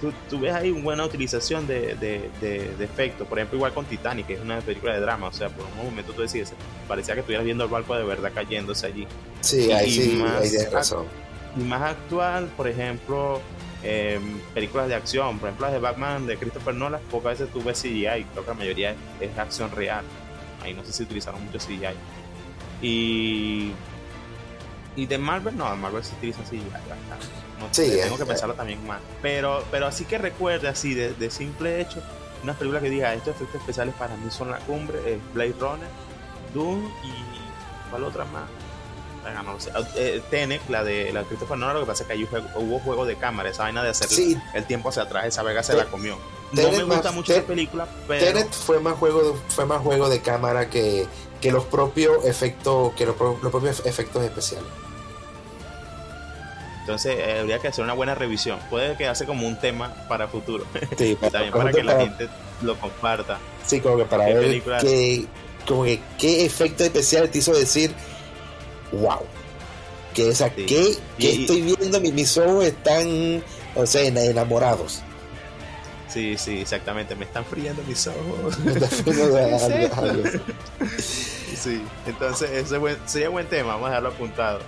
[0.00, 3.26] tú, tú ves ahí una buena utilización de, de, de- de efectos.
[3.26, 5.28] Por ejemplo, igual con Titanic, que es una película de drama.
[5.28, 6.52] O sea, por un momento tú decías,
[6.88, 9.06] parecía que estuvieras viendo el barco de verdad cayéndose allí.
[9.40, 11.06] Sí, ahí sí, más- ahí tienes razón.
[11.56, 13.40] Y más actual, por ejemplo,
[13.82, 14.18] eh,
[14.54, 17.78] películas de acción, por ejemplo las de Batman de Christopher Nolan, pocas veces tú ves
[17.80, 20.04] CGI, creo que la mayoría es, es acción real.
[20.62, 21.94] Ahí no sé si utilizaron mucho CGI.
[22.82, 23.72] Y,
[24.96, 27.26] y de Marvel, no, Marvel se utiliza CGI bastante.
[27.58, 29.00] No Sí, sé, es- tengo que pensarlo también más.
[29.22, 32.02] Pero, pero así que recuerde, así de, de simple hecho,
[32.42, 35.88] una película que diga estos efectos especiales para mí son la cumbre, es Blade Runner,
[36.52, 38.44] Doom y ¿cuál otra más?
[39.24, 39.70] Venga, no lo sé.
[39.96, 42.46] Eh, Tenet, la de la de Christopher Nolan, lo que pasa es que ahí juego-
[42.56, 45.62] hubo juego de cámara, esa vaina de hacer Sí, el tiempo hacia atrás, esa verga
[45.62, 46.18] se la comió.
[46.52, 49.38] No Tenet me gusta más- mucho Te- esa película, pero Tenet fue más juego de,
[49.48, 51.06] fue más juego de cámara que,
[51.40, 54.68] que los propios efectos que los, los propios efectos especiales.
[56.84, 58.58] Entonces eh, habría que hacer una buena revisión.
[58.68, 60.64] Puede quedarse como un tema para futuro,
[60.98, 62.28] Sí, también como para que que la para- gente
[62.62, 63.38] lo comparta.
[63.66, 65.24] sí, como que para ¿Qué ver qué,
[65.66, 67.92] como que qué efecto especial te hizo decir
[68.92, 69.20] wow.
[70.12, 70.66] Que, o sea, Sí.
[70.66, 72.00] ¿qué, qué Y- estoy viendo?
[72.00, 73.42] Mi- Mis ojos están,
[73.74, 75.02] o sea, en- enamorados.
[76.08, 77.16] Sí, sí, exactamente.
[77.16, 78.56] Me están friendo mis ojos.
[80.98, 84.60] Sí, entonces ese buen- sería buen tema, vamos a dejarlo apuntado.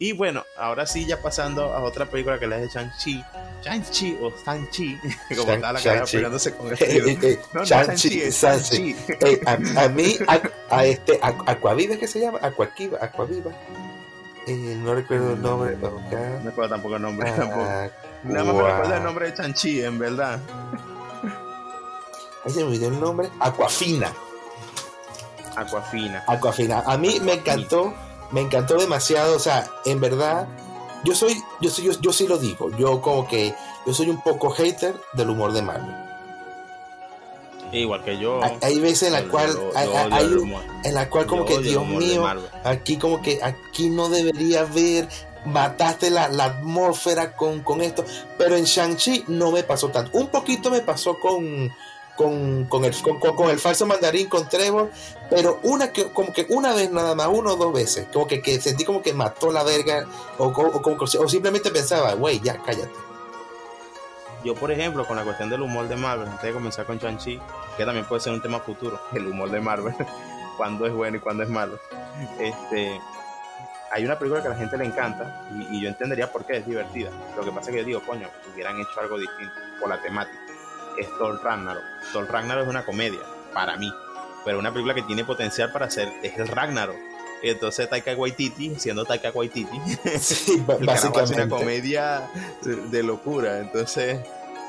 [0.00, 3.24] Y bueno, ahora sí, ya pasando a otra película que es la de Shang-Chi.
[3.64, 4.96] Shang-Chi o Shang-Chi,
[5.36, 7.08] como está la cara pegándose con el Eh, tiro.
[7.08, 8.40] eh, eh, No, no es Shang-Chi, es.
[8.40, 8.96] Shang-Chi.
[9.20, 10.40] Eh, a, a mí, a,
[10.76, 12.38] a este, a, Aquaviva, ¿qué se llama?
[12.42, 13.00] Aquaviva.
[14.46, 15.76] Eh, no recuerdo el nombre.
[15.76, 16.40] No acá.
[16.44, 17.32] me acuerdo tampoco el nombre.
[17.32, 17.60] tampoco.
[17.68, 17.88] Ah,
[18.22, 20.38] Nada más me recuerdo el nombre de Shang-Chi, en verdad.
[22.44, 23.30] ahí se me olvidó el nombre.
[23.40, 24.12] Aquafina.
[25.56, 26.22] Aquafina.
[26.28, 26.84] Aquafina.
[26.86, 27.92] A mí me encantó,
[28.30, 29.36] me encantó demasiado.
[29.36, 30.46] O sea, en verdad,
[31.04, 32.70] yo soy, yo soy, yo, yo sí lo digo.
[32.76, 33.54] Yo como que,
[33.86, 35.94] yo soy un poco hater del humor de Marvel.
[37.72, 38.42] Igual que yo.
[38.42, 40.52] Hay, hay veces en la yo- cual, yo- hay, hay
[40.84, 42.24] en la cual como que Dios mío,
[42.64, 45.06] aquí como que aquí no debería haber
[45.44, 48.04] mataste la, la atmósfera con, con esto
[48.36, 51.72] pero en Shang-Chi no me pasó tanto un poquito me pasó con
[52.18, 54.90] con, con el, con, con- el falso mandarín con Trevor
[55.30, 58.42] pero una que como que una vez nada más una o dos veces como que,
[58.42, 60.04] que sentí como que mató la verga
[60.36, 62.92] o, o, simplemente pensaba güey ya cállate
[64.44, 67.40] Yo, por ejemplo, con la cuestión del humor de Marvel, antes de comenzar con Shang-Chi,
[67.76, 69.94] que también puede ser un tema futuro, el humor de Marvel,
[70.56, 71.78] cuándo es bueno y cuándo es malo.
[72.38, 73.00] Este,
[73.90, 76.58] hay una película que a la gente le encanta y, y yo entendería por qué
[76.58, 77.10] es divertida.
[77.36, 80.38] Lo que pasa es que yo digo, coño, hubieran hecho algo distinto por la temática.
[80.96, 81.82] Es Thor Ragnarok.
[82.12, 83.20] Thor Ragnarok es una comedia,
[83.52, 83.92] para mí,
[84.44, 86.96] pero una película que tiene potencial para ser, es el Ragnarok.
[87.42, 89.80] Y entonces Taika Waititi, siendo Taika Waititi,
[90.20, 92.28] sí, carajo hace una básicamente comedia
[92.62, 93.58] de locura.
[93.60, 94.18] Entonces,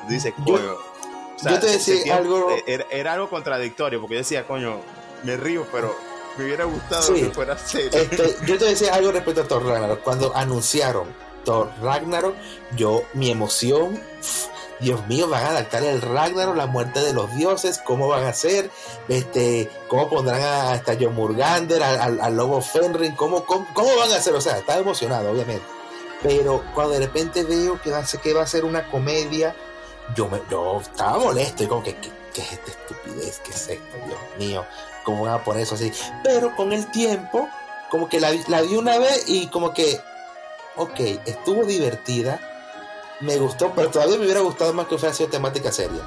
[0.08, 0.74] dice, Yo- coño.
[0.74, 4.82] o yo te decía algo- Era, era algo contradictorio, porque yo decía, coño,
[5.24, 5.96] me río, pero
[6.38, 7.14] me hubiera gustado Sí.
[7.24, 7.90] que fuera serio.
[7.92, 10.02] Este, yo te decía algo respecto a Thor Ragnarok.
[10.04, 11.08] Cuando anunciaron
[11.44, 12.36] Thor Ragnarok,
[12.76, 14.00] yo, mi emoción,
[14.80, 18.30] Dios mío, van a adaptar el Ragnarok, la muerte de los dioses, cómo van a
[18.30, 18.72] hacer,
[19.10, 24.34] este, cómo pondrán a, hasta John Murgander, al, lobo Fenrir, cómo, cómo, van a hacer,
[24.34, 25.66] o sea, estaba emocionado, obviamente.
[26.24, 29.56] Pero cuando de repente veo que va a ser, que va a ser una comedia,
[30.16, 33.40] yo, me, yo estaba molesto y como que, ¿qué, qué es esta estupidez?
[33.40, 33.98] ¿Qué es esto?
[34.06, 34.66] Dios mío,
[35.04, 35.92] ¿cómo van a poner eso así?
[36.24, 37.50] Pero con el tiempo,
[37.90, 40.00] como que la, la vi una vez y como que,
[40.78, 42.49] ok, estuvo divertida,
[43.22, 46.02] me gustó, pero todavía me hubiera gustado más que fuera sido temática seria.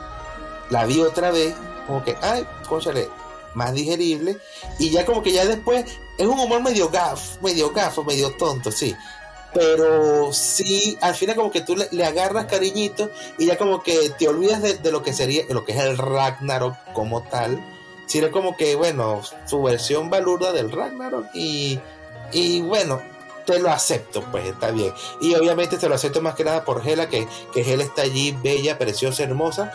[0.70, 1.54] La vi otra vez,
[1.86, 3.08] como que, ay, conchale,
[3.54, 4.38] más digerible,
[4.78, 5.84] y ya como que ya después
[6.18, 8.96] es un humor medio gaf, medio gafo, medio tonto, sí.
[9.54, 14.26] Pero sí, al final como que tú le, agarras cariñito y ya como que te
[14.26, 17.62] olvidas de, de lo que sería, lo que es el Ragnarok como tal,
[18.06, 21.80] sino como que, bueno, su versión balurda del Ragnarok y,
[22.32, 23.02] y bueno,
[23.46, 24.92] te lo acepto, pues está bien.
[25.20, 28.36] Y obviamente te lo acepto más que nada por Hela, que, que Hela está allí
[28.42, 29.72] bella, preciosa, hermosa.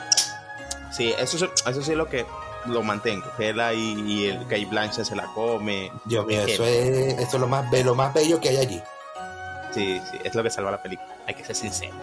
[0.91, 2.25] Sí, eso, sí- eso sí es lo que
[2.65, 3.25] lo mantengo.
[3.38, 5.91] Hela y, y el Kate Blancha se la come.
[6.06, 8.82] Dios mío, eso es, eso es lo más, lo más bello que hay allí.
[9.73, 11.08] Sí, sí, es lo que salva la película.
[11.27, 11.93] Hay que ser sincero.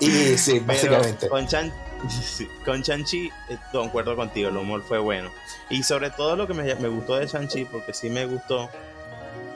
[0.00, 1.28] Y sí, Pero básicamente.
[1.28, 1.72] con Chan
[2.08, 5.30] sí, con Chanchi eh, concuerdo contigo, el humor fue bueno.
[5.70, 8.68] Y sobre todo lo que me, me gustó de Chanchi, porque sí me gustó,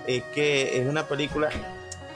[0.07, 1.49] es que es una película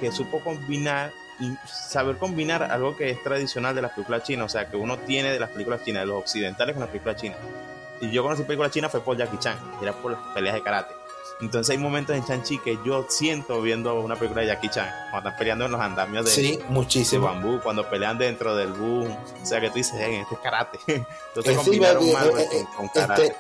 [0.01, 4.49] que supo combinar y saber combinar algo que es tradicional de las películas chinas, o
[4.49, 7.39] sea, que uno tiene de las películas chinas, de los occidentales con las películas chinas.
[8.01, 10.95] Y yo conocí películas chinas fue por Jackie Chan, era por las peleas de karate.
[11.41, 15.29] Entonces hay momentos en Chanchi que yo siento viendo una película de Jackie Chan, cuando
[15.29, 19.17] están peleando en los andamios de, Sí, bambú, cuando pelean dentro del boom.
[19.41, 20.79] O sea, que tú dices, "Eh, este es karate.
[20.87, 22.47] Entonces sí, combinaron eh, Marvel eh,
[22.77, 23.27] con, con karate.
[23.27, 23.37] Este,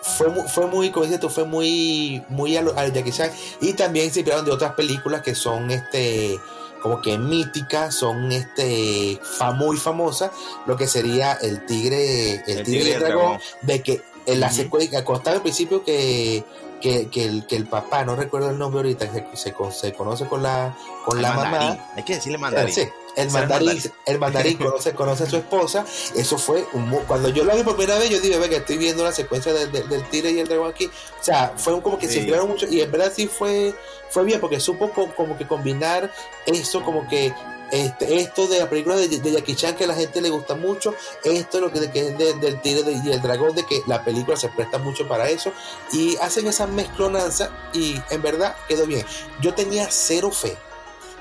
[0.00, 3.30] fue, fue muy, como dices tú, fue muy, muy a, lo- a Jackie Chan.
[3.60, 6.38] Y también se inspiraron de otras películas que son este
[6.82, 10.30] como que míticas, son este fa- muy famosas,
[10.64, 14.56] lo que sería el tigre, el, tigre, y el dragón, de que en la Ujú.
[14.56, 16.44] secuencia, constaba al principio que,
[16.80, 19.92] que, que el, que el papá, no recuerdo el nombre ahorita, se, se, con- se
[19.92, 21.68] conoce con la, con El la mandarín.
[21.78, 21.90] mamá.
[21.96, 22.74] Hay que decirle mandarín.
[22.74, 23.92] sí, el mandarín, mandarín.
[24.06, 25.84] el mandarín conoce, conoce a su esposa.
[26.14, 29.02] Eso fue un cuando yo lo vi por primera vez, yo dije, venga, estoy viendo
[29.04, 30.86] la secuencia del, del, del tigre y el dragón aquí.
[30.86, 32.18] O sea, fue un- como que se Sí.
[32.20, 33.74] inspiraron mucho y en verdad sí fue,
[34.10, 36.12] fue bien porque supo co- como que combinar
[36.46, 37.34] eso, como que
[37.70, 40.54] este, esto de la película de, de Jackie Chan que a la gente le gusta
[40.54, 44.04] mucho, esto lo que, es de- del tigre de- y el dragón, de que la
[44.04, 45.52] película se presta mucho para eso
[45.92, 49.04] y hacen esa mezclonanza y en verdad quedó bien.
[49.40, 50.56] Yo tenía cero fe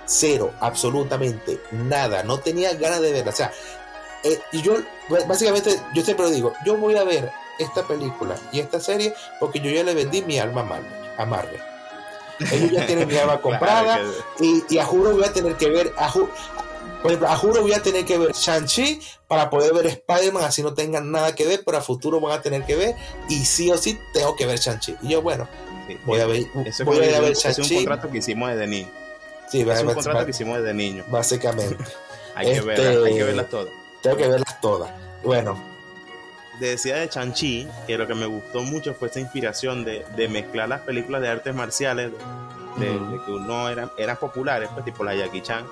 [0.10, 3.31] cero, absolutamente nada, no tenía ganas de verla.
[3.31, 3.51] O sea,
[4.23, 4.77] eh, y yo,
[5.27, 7.29] básicamente, yo siempre digo, yo voy a ver
[7.60, 10.93] esta película y esta serie porque yo ya le vendí mi alma a Marvel.
[11.17, 11.62] A Marvel.
[12.52, 15.56] Ellos ya tienen mi alma comprada Claro que- y, y a juro voy a tener
[15.56, 16.30] que ver, a, ju-
[17.02, 20.62] por ejemplo, a juro voy a tener que ver Shang-Chi para poder ver Spider-Man, así
[20.63, 22.95] no tengan nada que ver, pero a futuro van a tener que ver
[23.30, 24.97] y sí o sí tengo que ver Shang-Chi.
[25.02, 25.47] Y yo, bueno,
[26.06, 28.67] voy a ver, Eso voy a ir a ver es un contrato que hicimos desde
[28.67, 28.89] niño.
[29.50, 31.04] Sí, Es un contrato que hicimos desde niño.
[31.10, 31.78] básicamente.
[32.36, 33.67] Hay que Este- verlas, hay que verlas todas.
[34.04, 34.91] Tengo que verlas todas.
[35.23, 35.58] Bueno,
[36.60, 40.67] decía de Chanchi que lo que me gustó mucho fue esa inspiración de, de mezclar
[40.70, 42.12] las películas de artes marciales
[42.78, 43.12] de, de- Ujú.
[43.12, 45.65] de que uno eran, eran populares, pues tipo la Jackie Chan,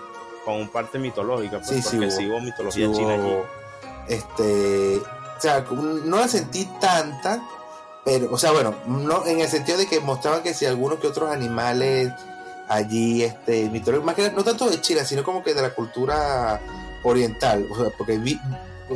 [0.44, 3.34] con un parte mitológica, pues, Sí, sí porque sí hubo mitología sí china allí.
[4.08, 7.42] este, o sea, no la sentí tanta,
[8.04, 11.08] pero, o sea, bueno, no en el sentido de que mostraban que si algunos que
[11.08, 12.12] otros animales
[12.68, 16.60] allí, este, mitológicos, más que no tanto de China, sino como que de la cultura
[17.04, 18.40] oriental, o sea, porque vi,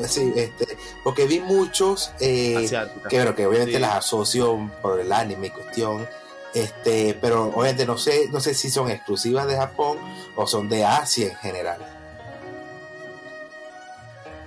[0.08, 2.70] sí, este, porque vi muchos, eh,
[3.10, 3.80] que bueno, que obviamente Sí.
[3.80, 6.08] las asocio por el anime y cuestión.
[6.54, 9.98] Este, pero obviamente no sé, no sé si son exclusivas de Japón
[10.36, 11.78] o son de Asia en general.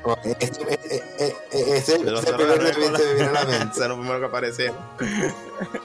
[0.04, 1.76] O- Este, eh, eh, eh, eh, Pero
[2.18, 3.70] ese solo primer que me viene a la mente.
[3.80, 4.74] Es lo primero que apareció.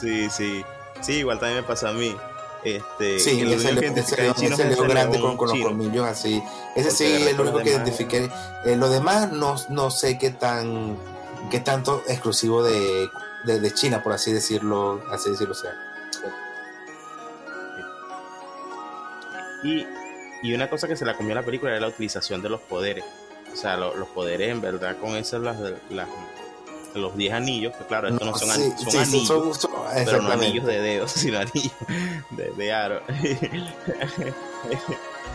[0.00, 0.64] sí, sí.
[1.00, 2.14] Sí, igual también me pasa a mí.
[2.62, 5.66] Este, Sí, el ese, ese león, ese es león ese grande león con, con los
[5.66, 6.42] colmillos así.
[6.76, 8.30] Ese Porque sí es resto único que identifiqué.
[8.66, 10.98] Eh, lo demás no, no sé qué tan
[11.50, 13.08] qué tanto exclusivo de,
[13.44, 15.72] de, de China, por así decirlo, así decirlo sea.
[19.62, 19.86] Y,
[20.42, 23.04] y una cosa que se la comió la película era la utilización de los poderes.
[23.52, 25.58] O sea, lo- los poderes en verdad con esas las,
[25.90, 26.08] las
[26.94, 29.84] los 10 anillos, que claro, estos no son, sí, son sí, anillos, son- son- pero
[29.94, 30.46] no exactamente.
[30.46, 31.72] anillos de dedos, sino anillos
[32.30, 33.02] de, de aro.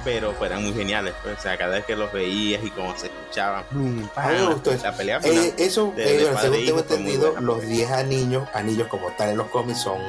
[0.03, 2.95] pero pues, eran muy geniales, pues, o sea, cada vez que los veías y como
[2.97, 4.07] se escuchaban, ¡pum!
[4.15, 4.53] A mí me ¡pam!
[4.53, 4.83] gustó eso.
[4.83, 5.45] la pelea final.
[5.45, 7.69] Eh, eso, de- eh, de bueno, según tengo entendido, los pues.
[7.69, 9.99] 10 anillos, anillos como tal en los cómics son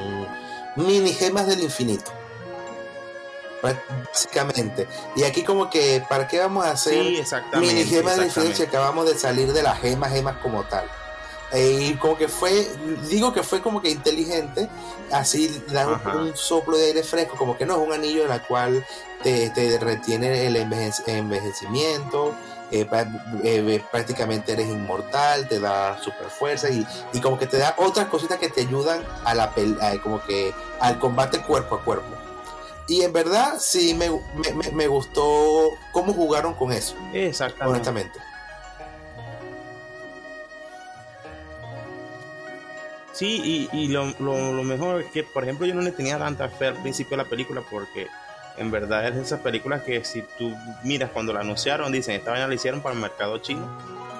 [0.75, 2.11] mini gemas del infinito.
[3.61, 4.87] Básicamente.
[5.15, 7.23] Y aquí como que, ¿para qué vamos a hacer sí,
[7.59, 8.55] mini gemas exactamente.
[8.55, 10.85] si acabamos de salir de las gemas, gemas como tal?
[11.53, 12.67] Eh, y como que fue,
[13.09, 14.67] digo que fue como que inteligente,
[15.11, 18.41] así dar un- soplo de aire fresco, como que no es un anillo en el
[18.41, 18.85] cual
[19.23, 22.35] te, te retiene el envejec- envejecimiento,
[22.71, 22.85] eh,
[23.43, 28.07] eh, prácticamente eres inmortal, te da super fuerza y, y como que te da otras
[28.07, 29.45] cositas que te ayudan a la
[29.81, 32.09] a- como que al combate cuerpo a cuerpo.
[32.89, 37.69] Y en verdad sí me, me, me- me gustó cómo jugaron con eso, Exactamente.
[37.73, 38.19] honestamente.
[43.17, 46.17] Sí, y, y lo, lo, lo mejor es que, por ejemplo, yo no le tenía
[46.19, 48.07] tanta fe al principio de la película porque
[48.57, 50.53] en verdad es de esas películas que si tú
[50.83, 53.67] miras cuando la anunciaron, dicen, esta vaina la hicieron para el mercado chino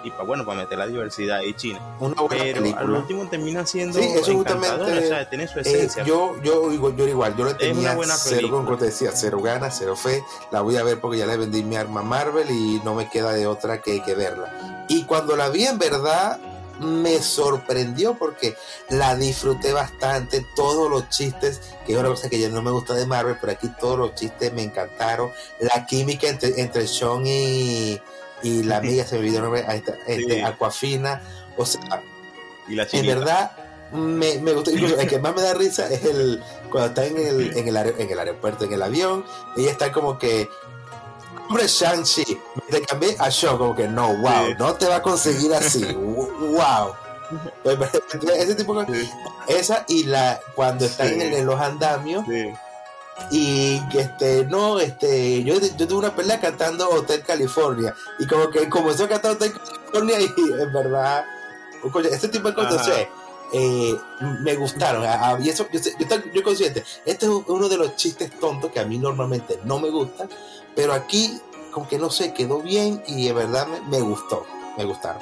[0.04, 1.80] y para, bueno, para meter la diversidad ahí china.
[2.00, 5.62] Una buena Pero al último termina siendo Sí, eso justamente, o sea, tiene su Eh,
[5.64, 6.04] esencia.
[6.04, 9.12] yo, yo, igual- yo era igual, yo le una tenía buena cero, como te decía,
[9.14, 10.24] cero ganas, cero fe.
[10.52, 13.10] La voy a ver porque ya le vendí mi arma a Marvel y no me
[13.10, 14.86] queda de otra que, que verla.
[14.88, 16.39] Y cuando la vi en verdad
[16.80, 18.56] me sorprendió porque
[18.90, 22.94] la disfruté bastante, todos los chistes, que es una cosa que yo no me gusta
[22.94, 28.00] de Marvel, pero aquí todos los chistes me encantaron, la química entre, entre Sean y,
[28.44, 29.66] y la amiga, se me olvidó el nombre,
[30.08, 31.22] este, Aquafina,
[31.58, 32.04] o sea,
[32.68, 33.52] en verdad
[33.92, 37.18] me, me gustó, incluso el que más me da risa es el cuando está en
[37.18, 39.24] el, en el, en el aeropuerto, en el avión,
[39.56, 40.50] ella está como que
[41.48, 42.39] hombre Shang-Chi,
[42.70, 46.93] te cambié a Show, como que no, wow, no te va a conseguir así, wow.
[48.38, 49.10] Ese tipo de
[49.48, 52.26] Esa y la cuando están en, los andamios.
[53.32, 57.93] Y que este, no, este, yo, yo tuve una pelea cantando Hotel California.
[58.20, 61.26] Y como que comenzó a cantar Hotel California y en verdad,
[62.12, 62.88] este tipo de cosas,
[63.54, 63.95] eh,
[64.41, 65.04] me gustaron.
[65.43, 68.86] Y eso, yo, yo, yo consciente, este es uno de los chistes tontos que a
[68.86, 70.30] mí normalmente no me gustan,
[70.76, 71.39] pero aquí,
[71.72, 74.45] como que no sé, quedó bien y de verdad me, gustó.
[74.78, 75.22] Me gustaron.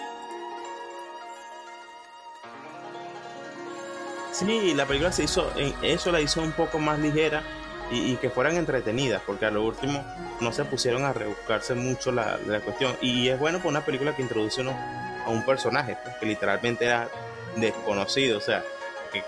[4.31, 5.49] Sí, la película se hizo,
[5.81, 7.41] eso la hizo un poco más ligera
[7.89, 10.03] y, que fueran entretenidas, porque a lo último
[10.41, 12.97] no se pusieron a rebuscarse mucho la, la cuestión.
[13.01, 17.07] Y es bueno por una película que introduce a un personaje pues, que literalmente era
[17.55, 18.63] desconocido, o sea,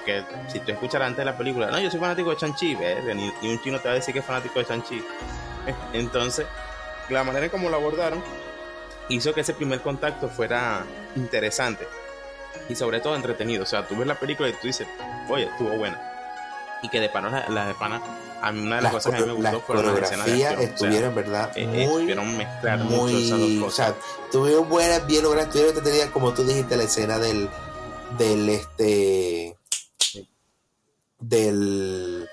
[0.06, 3.32] que, si tú escucharas antes de la película, no, yo soy fanático de Chanchi, ni,
[3.42, 5.04] ni un chino te va a decir que es fanático de Chanchi.
[5.94, 6.46] Entonces,
[7.10, 8.22] la manera en cómo lo abordaron
[9.10, 10.84] hizo que ese primer contacto fuera
[11.16, 11.88] interesante
[12.70, 13.64] y sobre todo entretenido.
[13.64, 14.88] O sea, tú ves la película y tú dices,
[15.30, 16.02] oye, estuvo buena.
[16.84, 18.02] Y que de pana, la, de pana,
[18.42, 20.46] a mí una de las, cosas que a mí me gustó fue las escenas de
[20.46, 20.62] acción.
[20.62, 21.52] estuvieron, ¿verdad?
[21.56, 23.66] Eh, muy, estuvieron mezclar muy, mucho esas dos cosas.
[23.66, 23.96] O sea,
[24.32, 27.50] tuvieron buenas, bien logradas, tuvieron que tener, como tú dijiste, la escena del,
[28.18, 29.58] del, este,
[31.20, 32.28] del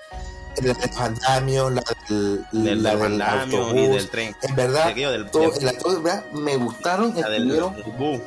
[0.61, 4.35] de los andamios, la del, del, la del, autobús, y del tren.
[4.41, 7.75] En verdad, del, todo, del, verdad me gustaron, estuvieron,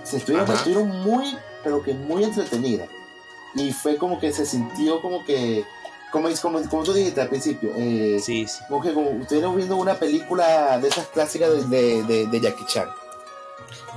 [0.04, 2.88] estuvieron, estuvieron, muy, pero que muy entretenidas.
[3.54, 5.64] Y fue como que se sintió como que,
[6.12, 8.60] como, como, como tú dijiste al principio, eh, sí, sí.
[8.68, 12.88] como que como estuvieron viendo una película de esas clásicas de, de, de, Jackie Chan.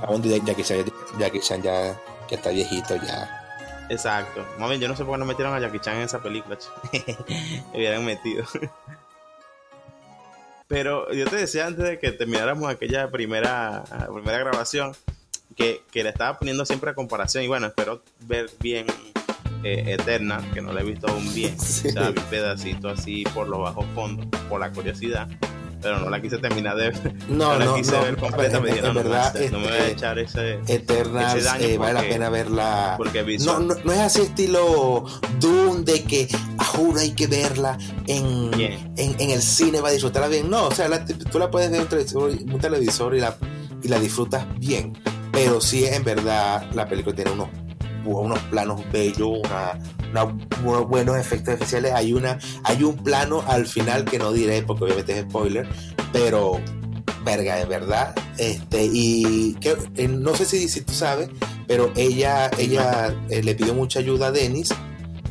[0.02, 0.84] Aún Jackie Chan,
[1.18, 1.94] Jackie Chan ya,
[2.28, 3.41] ya está viejito ya
[3.92, 4.42] Exacto.
[4.58, 6.56] Mami, yo no sé por qué no metieron a Jackie Chan en esa película.
[6.92, 7.04] Me
[7.74, 8.44] hubieran metido.
[10.66, 14.96] Pero yo te decía antes de que termináramos aquella primera, primera grabación
[15.54, 17.44] que, que le estaba poniendo siempre a comparación.
[17.44, 18.86] Y bueno, espero ver bien
[19.62, 21.54] eh, Eterna, que no la he visto aún bien.
[21.58, 25.28] O sea, vi pedacito así por los bajos fondos, por la curiosidad
[25.82, 27.14] pero no la quise terminar de ver.
[27.28, 28.56] No, no, la quise no, ver completa.
[28.58, 31.64] En, me dijeron, en verdad, no, me voy a este, echar ese, Eternals, ese daño
[31.66, 32.94] eh, vale porque, la pena verla.
[32.96, 35.04] Porque no, no, no, es así estilo
[35.40, 36.28] Doom de que
[36.58, 37.76] a juro hay que verla
[38.06, 40.48] en, en, en, el cine para disfrutarla bien.
[40.48, 43.36] No, o sea, la, tú la puedes ver en un televisor, un televisor y, la,
[43.82, 44.94] y la disfrutas bien.
[45.32, 47.48] Pero sí, en verdad, la película tiene unos
[48.04, 49.78] unos planos bellos, una,
[50.64, 51.92] unos buenos efectos especiales.
[51.92, 55.68] Hay, una, hay un plano al final que no diré porque obviamente es spoiler,
[56.12, 56.60] pero
[57.24, 58.14] verga, de verdad.
[58.38, 61.30] Este, y que, eh, no sé si, si tú sabes,
[61.66, 64.70] pero ella, ella eh, le pidió mucha ayuda a Dennis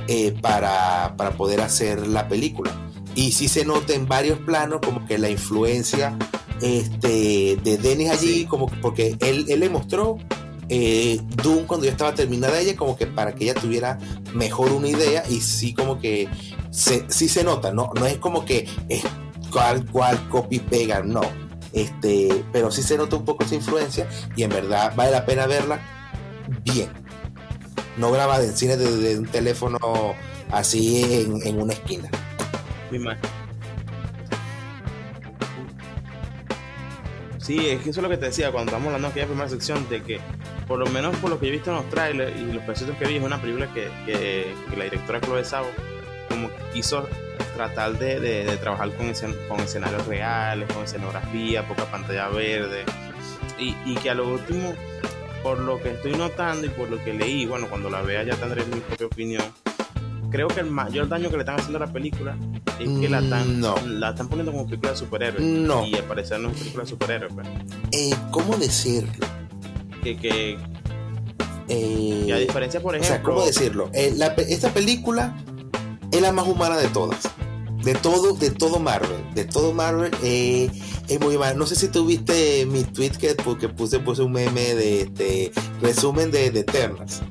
[0.08, 2.72] eh, para, para poder hacer la película.
[3.16, 6.18] Y sí se nota en varios planos como que la influencia
[6.62, 8.46] este, de Dennis allí, sí.
[8.46, 10.18] como porque él, él le mostró
[10.74, 14.00] eh, Doom cuando ya estaba terminada ella, como que para que ella tuviera
[14.34, 16.30] mejor una idea y sí como que
[16.70, 19.04] se, sí se nota, no, no es como que es
[19.52, 21.24] cual cual copy pega, no.
[21.74, 24.08] Este, pero sí se nota un poco esa influencia
[24.38, 25.82] y en verdad vale la pena verla
[26.64, 26.90] bien.
[27.98, 29.78] No grabada en cine desde de un teléfono
[30.52, 32.10] así en, una esquina.
[37.40, 39.50] Sí, es que eso es lo que te decía cuando estamos hablando de aquella primera
[39.50, 40.22] sección, de que
[40.72, 42.96] por lo menos por lo que yo he visto en los trailers y los pedacitos
[42.96, 45.66] que vi, es una película que, que, que la directora Chloe Zhao
[46.30, 47.10] como quiso
[47.58, 52.86] tratar de, de, de trabajar con, escen con, escenarios reales, con escenografía, poca pantalla verde,
[53.60, 54.74] y, y, que a lo último,
[55.44, 58.38] por lo que estoy notando y por lo que leí, bueno, cuando la vea ya
[58.38, 59.44] tendré mi propia opinión,
[60.30, 62.38] creo que el mayor daño que le están haciendo a la película
[62.80, 63.76] es que la están, no.
[63.86, 65.44] la están poniendo como película de superhéroes.
[65.44, 65.86] No.
[65.86, 67.34] Y al parecer no es película de superhéroes.
[67.34, 67.48] Pues.
[67.92, 69.28] Eh, ¿Cómo decirlo?
[70.04, 70.58] Que, que,
[71.68, 73.16] eh, que, a diferencia, por ejemplo.
[73.16, 73.90] O sea, ¿cómo decirlo?
[73.94, 75.36] Eh, la, esta película
[76.12, 77.20] es la más humana de todas.
[77.84, 79.24] De todo, de todo Marvel.
[79.34, 80.70] De todo Marvel eh,
[81.08, 81.54] es muy humana.
[81.54, 86.32] No sé si tuviste mi tweet que, que puse, puse un meme de, de resumen
[86.32, 87.22] de, de Eternals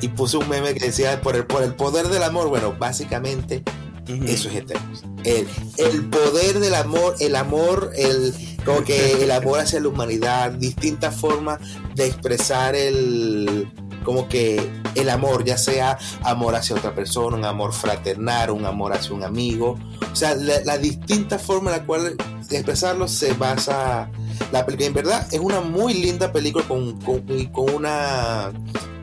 [0.00, 2.48] y puse un meme que decía por el, por el poder del amor.
[2.48, 3.62] Bueno, básicamente
[4.08, 4.28] uh -huh.
[4.28, 5.02] eso es Eternals.
[5.24, 5.46] El,
[5.78, 8.32] el, poder del amor, el amor, el,
[8.66, 11.60] como que el amor hacia la humanidad, distintas formas
[11.94, 13.70] de expresar el
[14.02, 18.92] como que el amor, ya sea amor hacia otra persona, un amor fraternal, un amor
[18.92, 19.78] hacia un amigo,
[20.12, 22.16] o sea, la, distinta forma en la cual
[22.50, 24.10] expresarlo se basa
[24.52, 24.86] la película.
[24.86, 28.52] En verdad es una muy linda película con, con, una,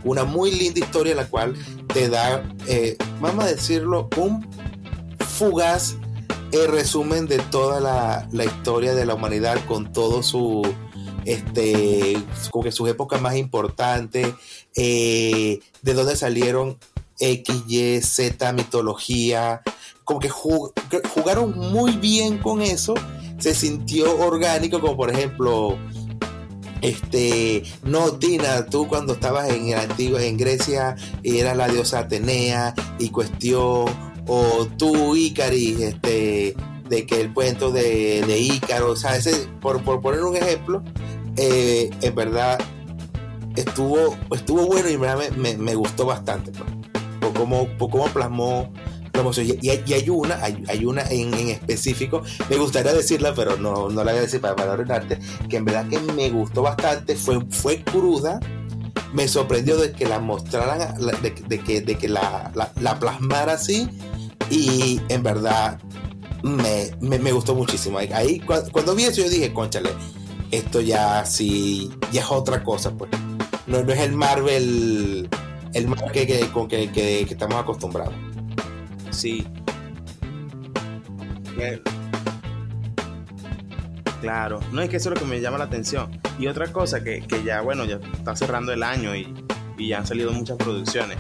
[0.05, 1.53] una muy linda historia en la cual
[1.93, 4.47] te da, eh, vamos a decirlo, un
[5.19, 5.97] fugaz
[6.53, 10.61] el resumen de toda la, historia de la humanidad con todo su
[11.25, 12.17] este
[12.51, 14.27] como que sus épocas más importantes
[14.75, 16.77] eh, de dónde salieron
[17.19, 19.61] X, Y, Z, mitología
[20.03, 22.93] como que jugaron muy bien con eso
[23.39, 25.77] se sintió orgánico como por ejemplo
[26.83, 32.75] este, no, Tina, tú cuando estabas en el antiguo, en Grecia, eras la diosa Atenea
[32.99, 33.85] y cuestión,
[34.27, 36.55] o tú, Icaris, este,
[36.89, 40.83] de que el cuento de, de Ícaro, o sea, ese, por, poner un ejemplo,
[41.37, 42.59] eh, en verdad
[43.55, 46.69] estuvo, estuvo bueno y me, me, gustó bastante, pues,
[47.19, 48.71] por cómo, por cómo plasmó
[49.61, 54.19] y, hay una, hay, una en, específico, me gustaría decirla, pero no, no la voy
[54.19, 55.19] a decir para, para arruinarte,
[55.49, 58.39] que en verdad que me gustó bastante, fue, fue cruda,
[59.13, 63.87] me sorprendió de que la mostraran, de, que, de que la, la, plasmara así,
[64.49, 65.79] y en verdad
[66.43, 67.97] me, me, gustó muchísimo.
[67.97, 69.91] Ahí cuando, vi eso yo dije, conchale,
[70.51, 73.11] esto ya sí, ya es otra cosa, pues.
[73.65, 75.29] No, no es el Marvel,
[75.73, 78.13] el Marvel que, con que, que estamos acostumbrados.
[79.11, 79.47] Sí.
[84.21, 86.09] Claro, no es que eso es lo que me llama la atención.
[86.39, 89.33] Y otra cosa que, ya, bueno, ya está cerrando el año y,
[89.77, 91.17] ya han salido muchas producciones.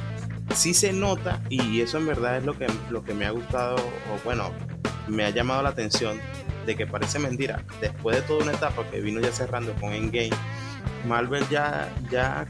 [0.53, 3.75] Sí se nota, y eso en verdad es lo que, lo que me ha gustado,
[3.75, 4.51] o bueno,
[5.07, 6.19] me ha llamado la atención,
[6.65, 7.63] de que parece mentira.
[7.81, 10.31] Después de toda una etapa que vino ya cerrando con Endgame,
[11.07, 12.45] Marvel ya, ya,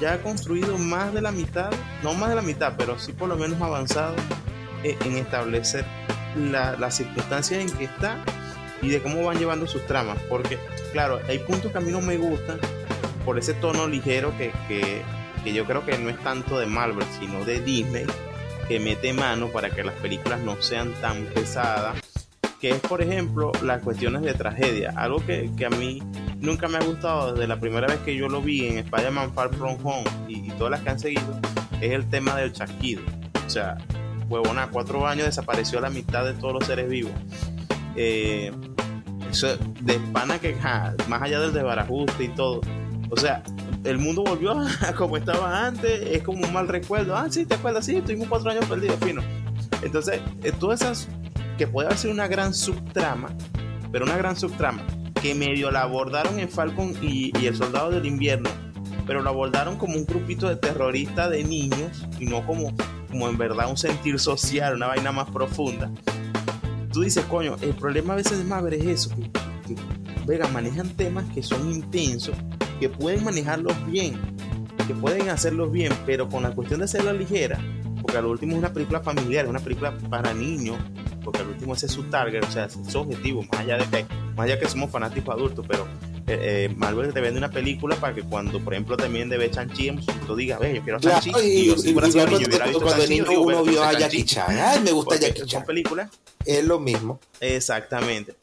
[0.00, 1.70] ya ha construido más de la mitad,
[2.02, 4.14] no más de la mitad, pero sí por lo menos avanzado
[4.82, 5.84] eh, en establecer
[6.36, 8.22] las circunstancias en que está
[8.80, 10.18] y de cómo van llevando sus tramas.
[10.28, 10.58] Porque,
[10.92, 12.58] claro, hay puntos que a mí no me gustan
[13.24, 15.02] por ese tono ligero que, que,
[15.52, 18.06] yo creo que no es tanto de Marvel, sino de Disney,
[18.66, 21.98] que mete mano para que las películas no sean tan pesadas.
[22.60, 24.92] Que es, por ejemplo, las cuestiones de tragedia.
[24.96, 26.02] Algo que, que a mí
[26.40, 29.54] nunca me ha gustado desde la primera vez que yo lo vi en Spider-Man Far
[29.54, 31.40] From Home y, todas las que han seguido,
[31.80, 33.02] es el tema del chasquido.
[33.46, 33.78] O sea,
[34.28, 37.12] huevona, cuatro años desapareció la mitad de todos los seres vivos.
[37.96, 38.52] Eh,
[39.30, 40.56] eso de pana que
[41.08, 42.60] más allá del desbarajuste y todo.
[43.10, 43.42] O sea,
[43.84, 47.16] el mundo volvió a como estaba antes, es como un mal recuerdo.
[47.16, 49.22] Ah, sí, te acuerdas, sí, tuvimos cuatro años perdidos, fino.
[49.82, 51.08] Entonces, eh, todas esas
[51.56, 53.28] que puede ser una gran subtrama,
[53.90, 54.82] pero una gran subtrama
[55.20, 58.50] que medio la abordaron en Falcon y, el Soldado del Invierno,
[59.06, 62.72] pero lo abordaron como un grupito de terroristas de niños y no como
[63.10, 65.90] como en verdad un sentir social, una vaina más profunda.
[66.92, 71.24] Tú dices, coño, el problema a veces de Marvel es eso, que, que manejan temas
[71.32, 72.36] que son intensos,
[72.78, 74.18] que pueden manejarlos bien,
[74.86, 77.60] que pueden hacerlos bien, pero con la cuestión de hacerla ligera,
[78.00, 80.78] porque al último es una película familiar, es una película para niños,
[81.22, 83.84] porque al último ese es su target, o sea, es su objetivo, más allá de
[83.84, 85.86] que, más allá que somos fanáticos adultos, pero
[86.28, 89.50] eh, eh, Marvel te vende una película para que cuando, por ejemplo, también de ver
[89.50, 91.32] Chanchi, tú digas, ve, yo quiero Chanchi.
[91.42, 94.92] y, yo, si fuera cuando, cuando el niño uno vio a Jackie Chan, ay, me
[94.92, 95.64] gusta Jackie Chan.
[95.64, 96.10] película.
[96.44, 97.18] Es lo mismo.
[97.40, 98.36] Exactamente.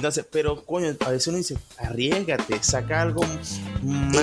[0.00, 3.60] Entonces, pero coño, a veces uno dice, arriesgate, saca algo más,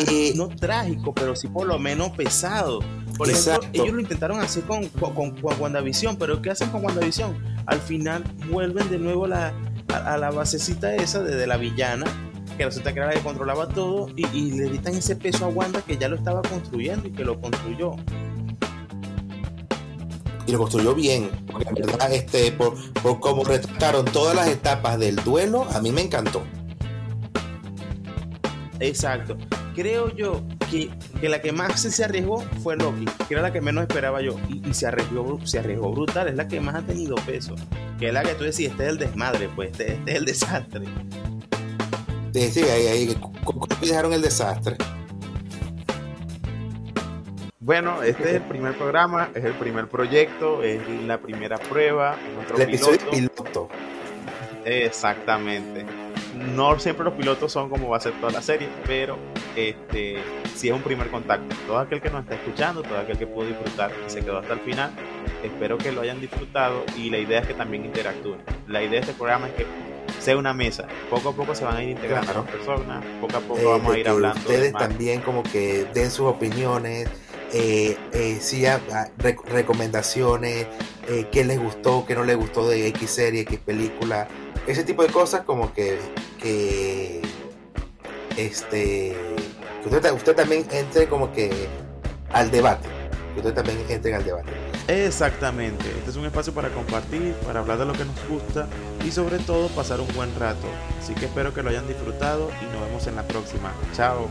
[0.10, 2.80] eh, no trágico, pero sí por lo menos pesado.
[3.16, 7.38] Por ejemplo, ellos lo intentaron hacer con, con, con, WandaVision, pero ¿qué hacen con WandaVision?
[7.68, 9.54] Al final vuelven de nuevo la,
[9.94, 12.06] a, la basecita esa de, de la villana
[12.58, 15.84] que resulta que era la que controlaba todo y, le quitan ese peso a Wanda
[15.84, 17.98] que ya lo estaba construyendo y que lo construyó.
[20.48, 24.98] Y lo construyó bien, porque en verdad, este, por, por cómo retrataron todas las etapas
[24.98, 26.42] del duelo, a mí me encantó.
[28.80, 29.38] Exacto.
[29.76, 30.42] Creo yo
[30.72, 30.90] que,
[31.20, 34.36] que, la que más se arriesgó fue Loki, que era la que menos esperaba yo.
[34.50, 37.56] Y, se, arriesgó, se arriesgó brutal, es la que más ha tenido peso.
[38.00, 40.26] Que es la que tú decías, este es el desmadre, pues, este, este es el
[40.26, 40.86] desastre.
[42.34, 43.18] Sí, sí, ahí, ahí
[43.82, 44.78] dejaron el desastre.
[47.68, 52.16] Bueno, este es el primer programa, es el primer proyecto, es la primera prueba.
[52.56, 53.68] El episodio piloto.
[54.64, 55.86] Exactamente.
[56.56, 59.18] No siempre los pilotos son como va a ser toda la serie, pero
[59.58, 60.16] este
[60.56, 61.54] sí es un primer contacto.
[61.68, 64.54] Todo aquel que nos está escuchando, todo aquel que pudo disfrutar y se quedó hasta
[64.54, 64.92] el final,
[65.44, 68.40] espero que lo hayan disfrutado y la idea es que también interactúen.
[68.70, 69.66] La idea de este programa es que
[70.22, 70.88] sea una mesa.
[71.10, 72.44] Poco a poco se van a ir integrando Claro.
[72.46, 74.40] las personas, poco a poco Eh, vamos a ir hablando.
[74.40, 74.88] de Ustedes más.
[74.88, 77.10] también como que den sus opiniones,
[77.54, 78.80] eh, eh,
[79.46, 80.68] recomendaciones,
[81.08, 84.28] eh, qué les gustó, qué no les gustó de X serie, X película,
[84.68, 85.98] ese tipo de cosas como que,
[86.42, 87.22] que
[88.36, 89.16] este,
[89.82, 91.50] que usted, usted también entre como que
[92.32, 92.90] al debate,
[93.34, 94.50] que usted también entre al debate.
[94.88, 98.68] Exactamente, este es un espacio para compartir, para hablar de lo que nos gusta
[99.06, 100.68] y sobre todo pasar un buen rato.
[101.02, 103.74] Así que espero que lo hayan disfrutado y nos vemos en la próxima.
[103.94, 104.28] Chao.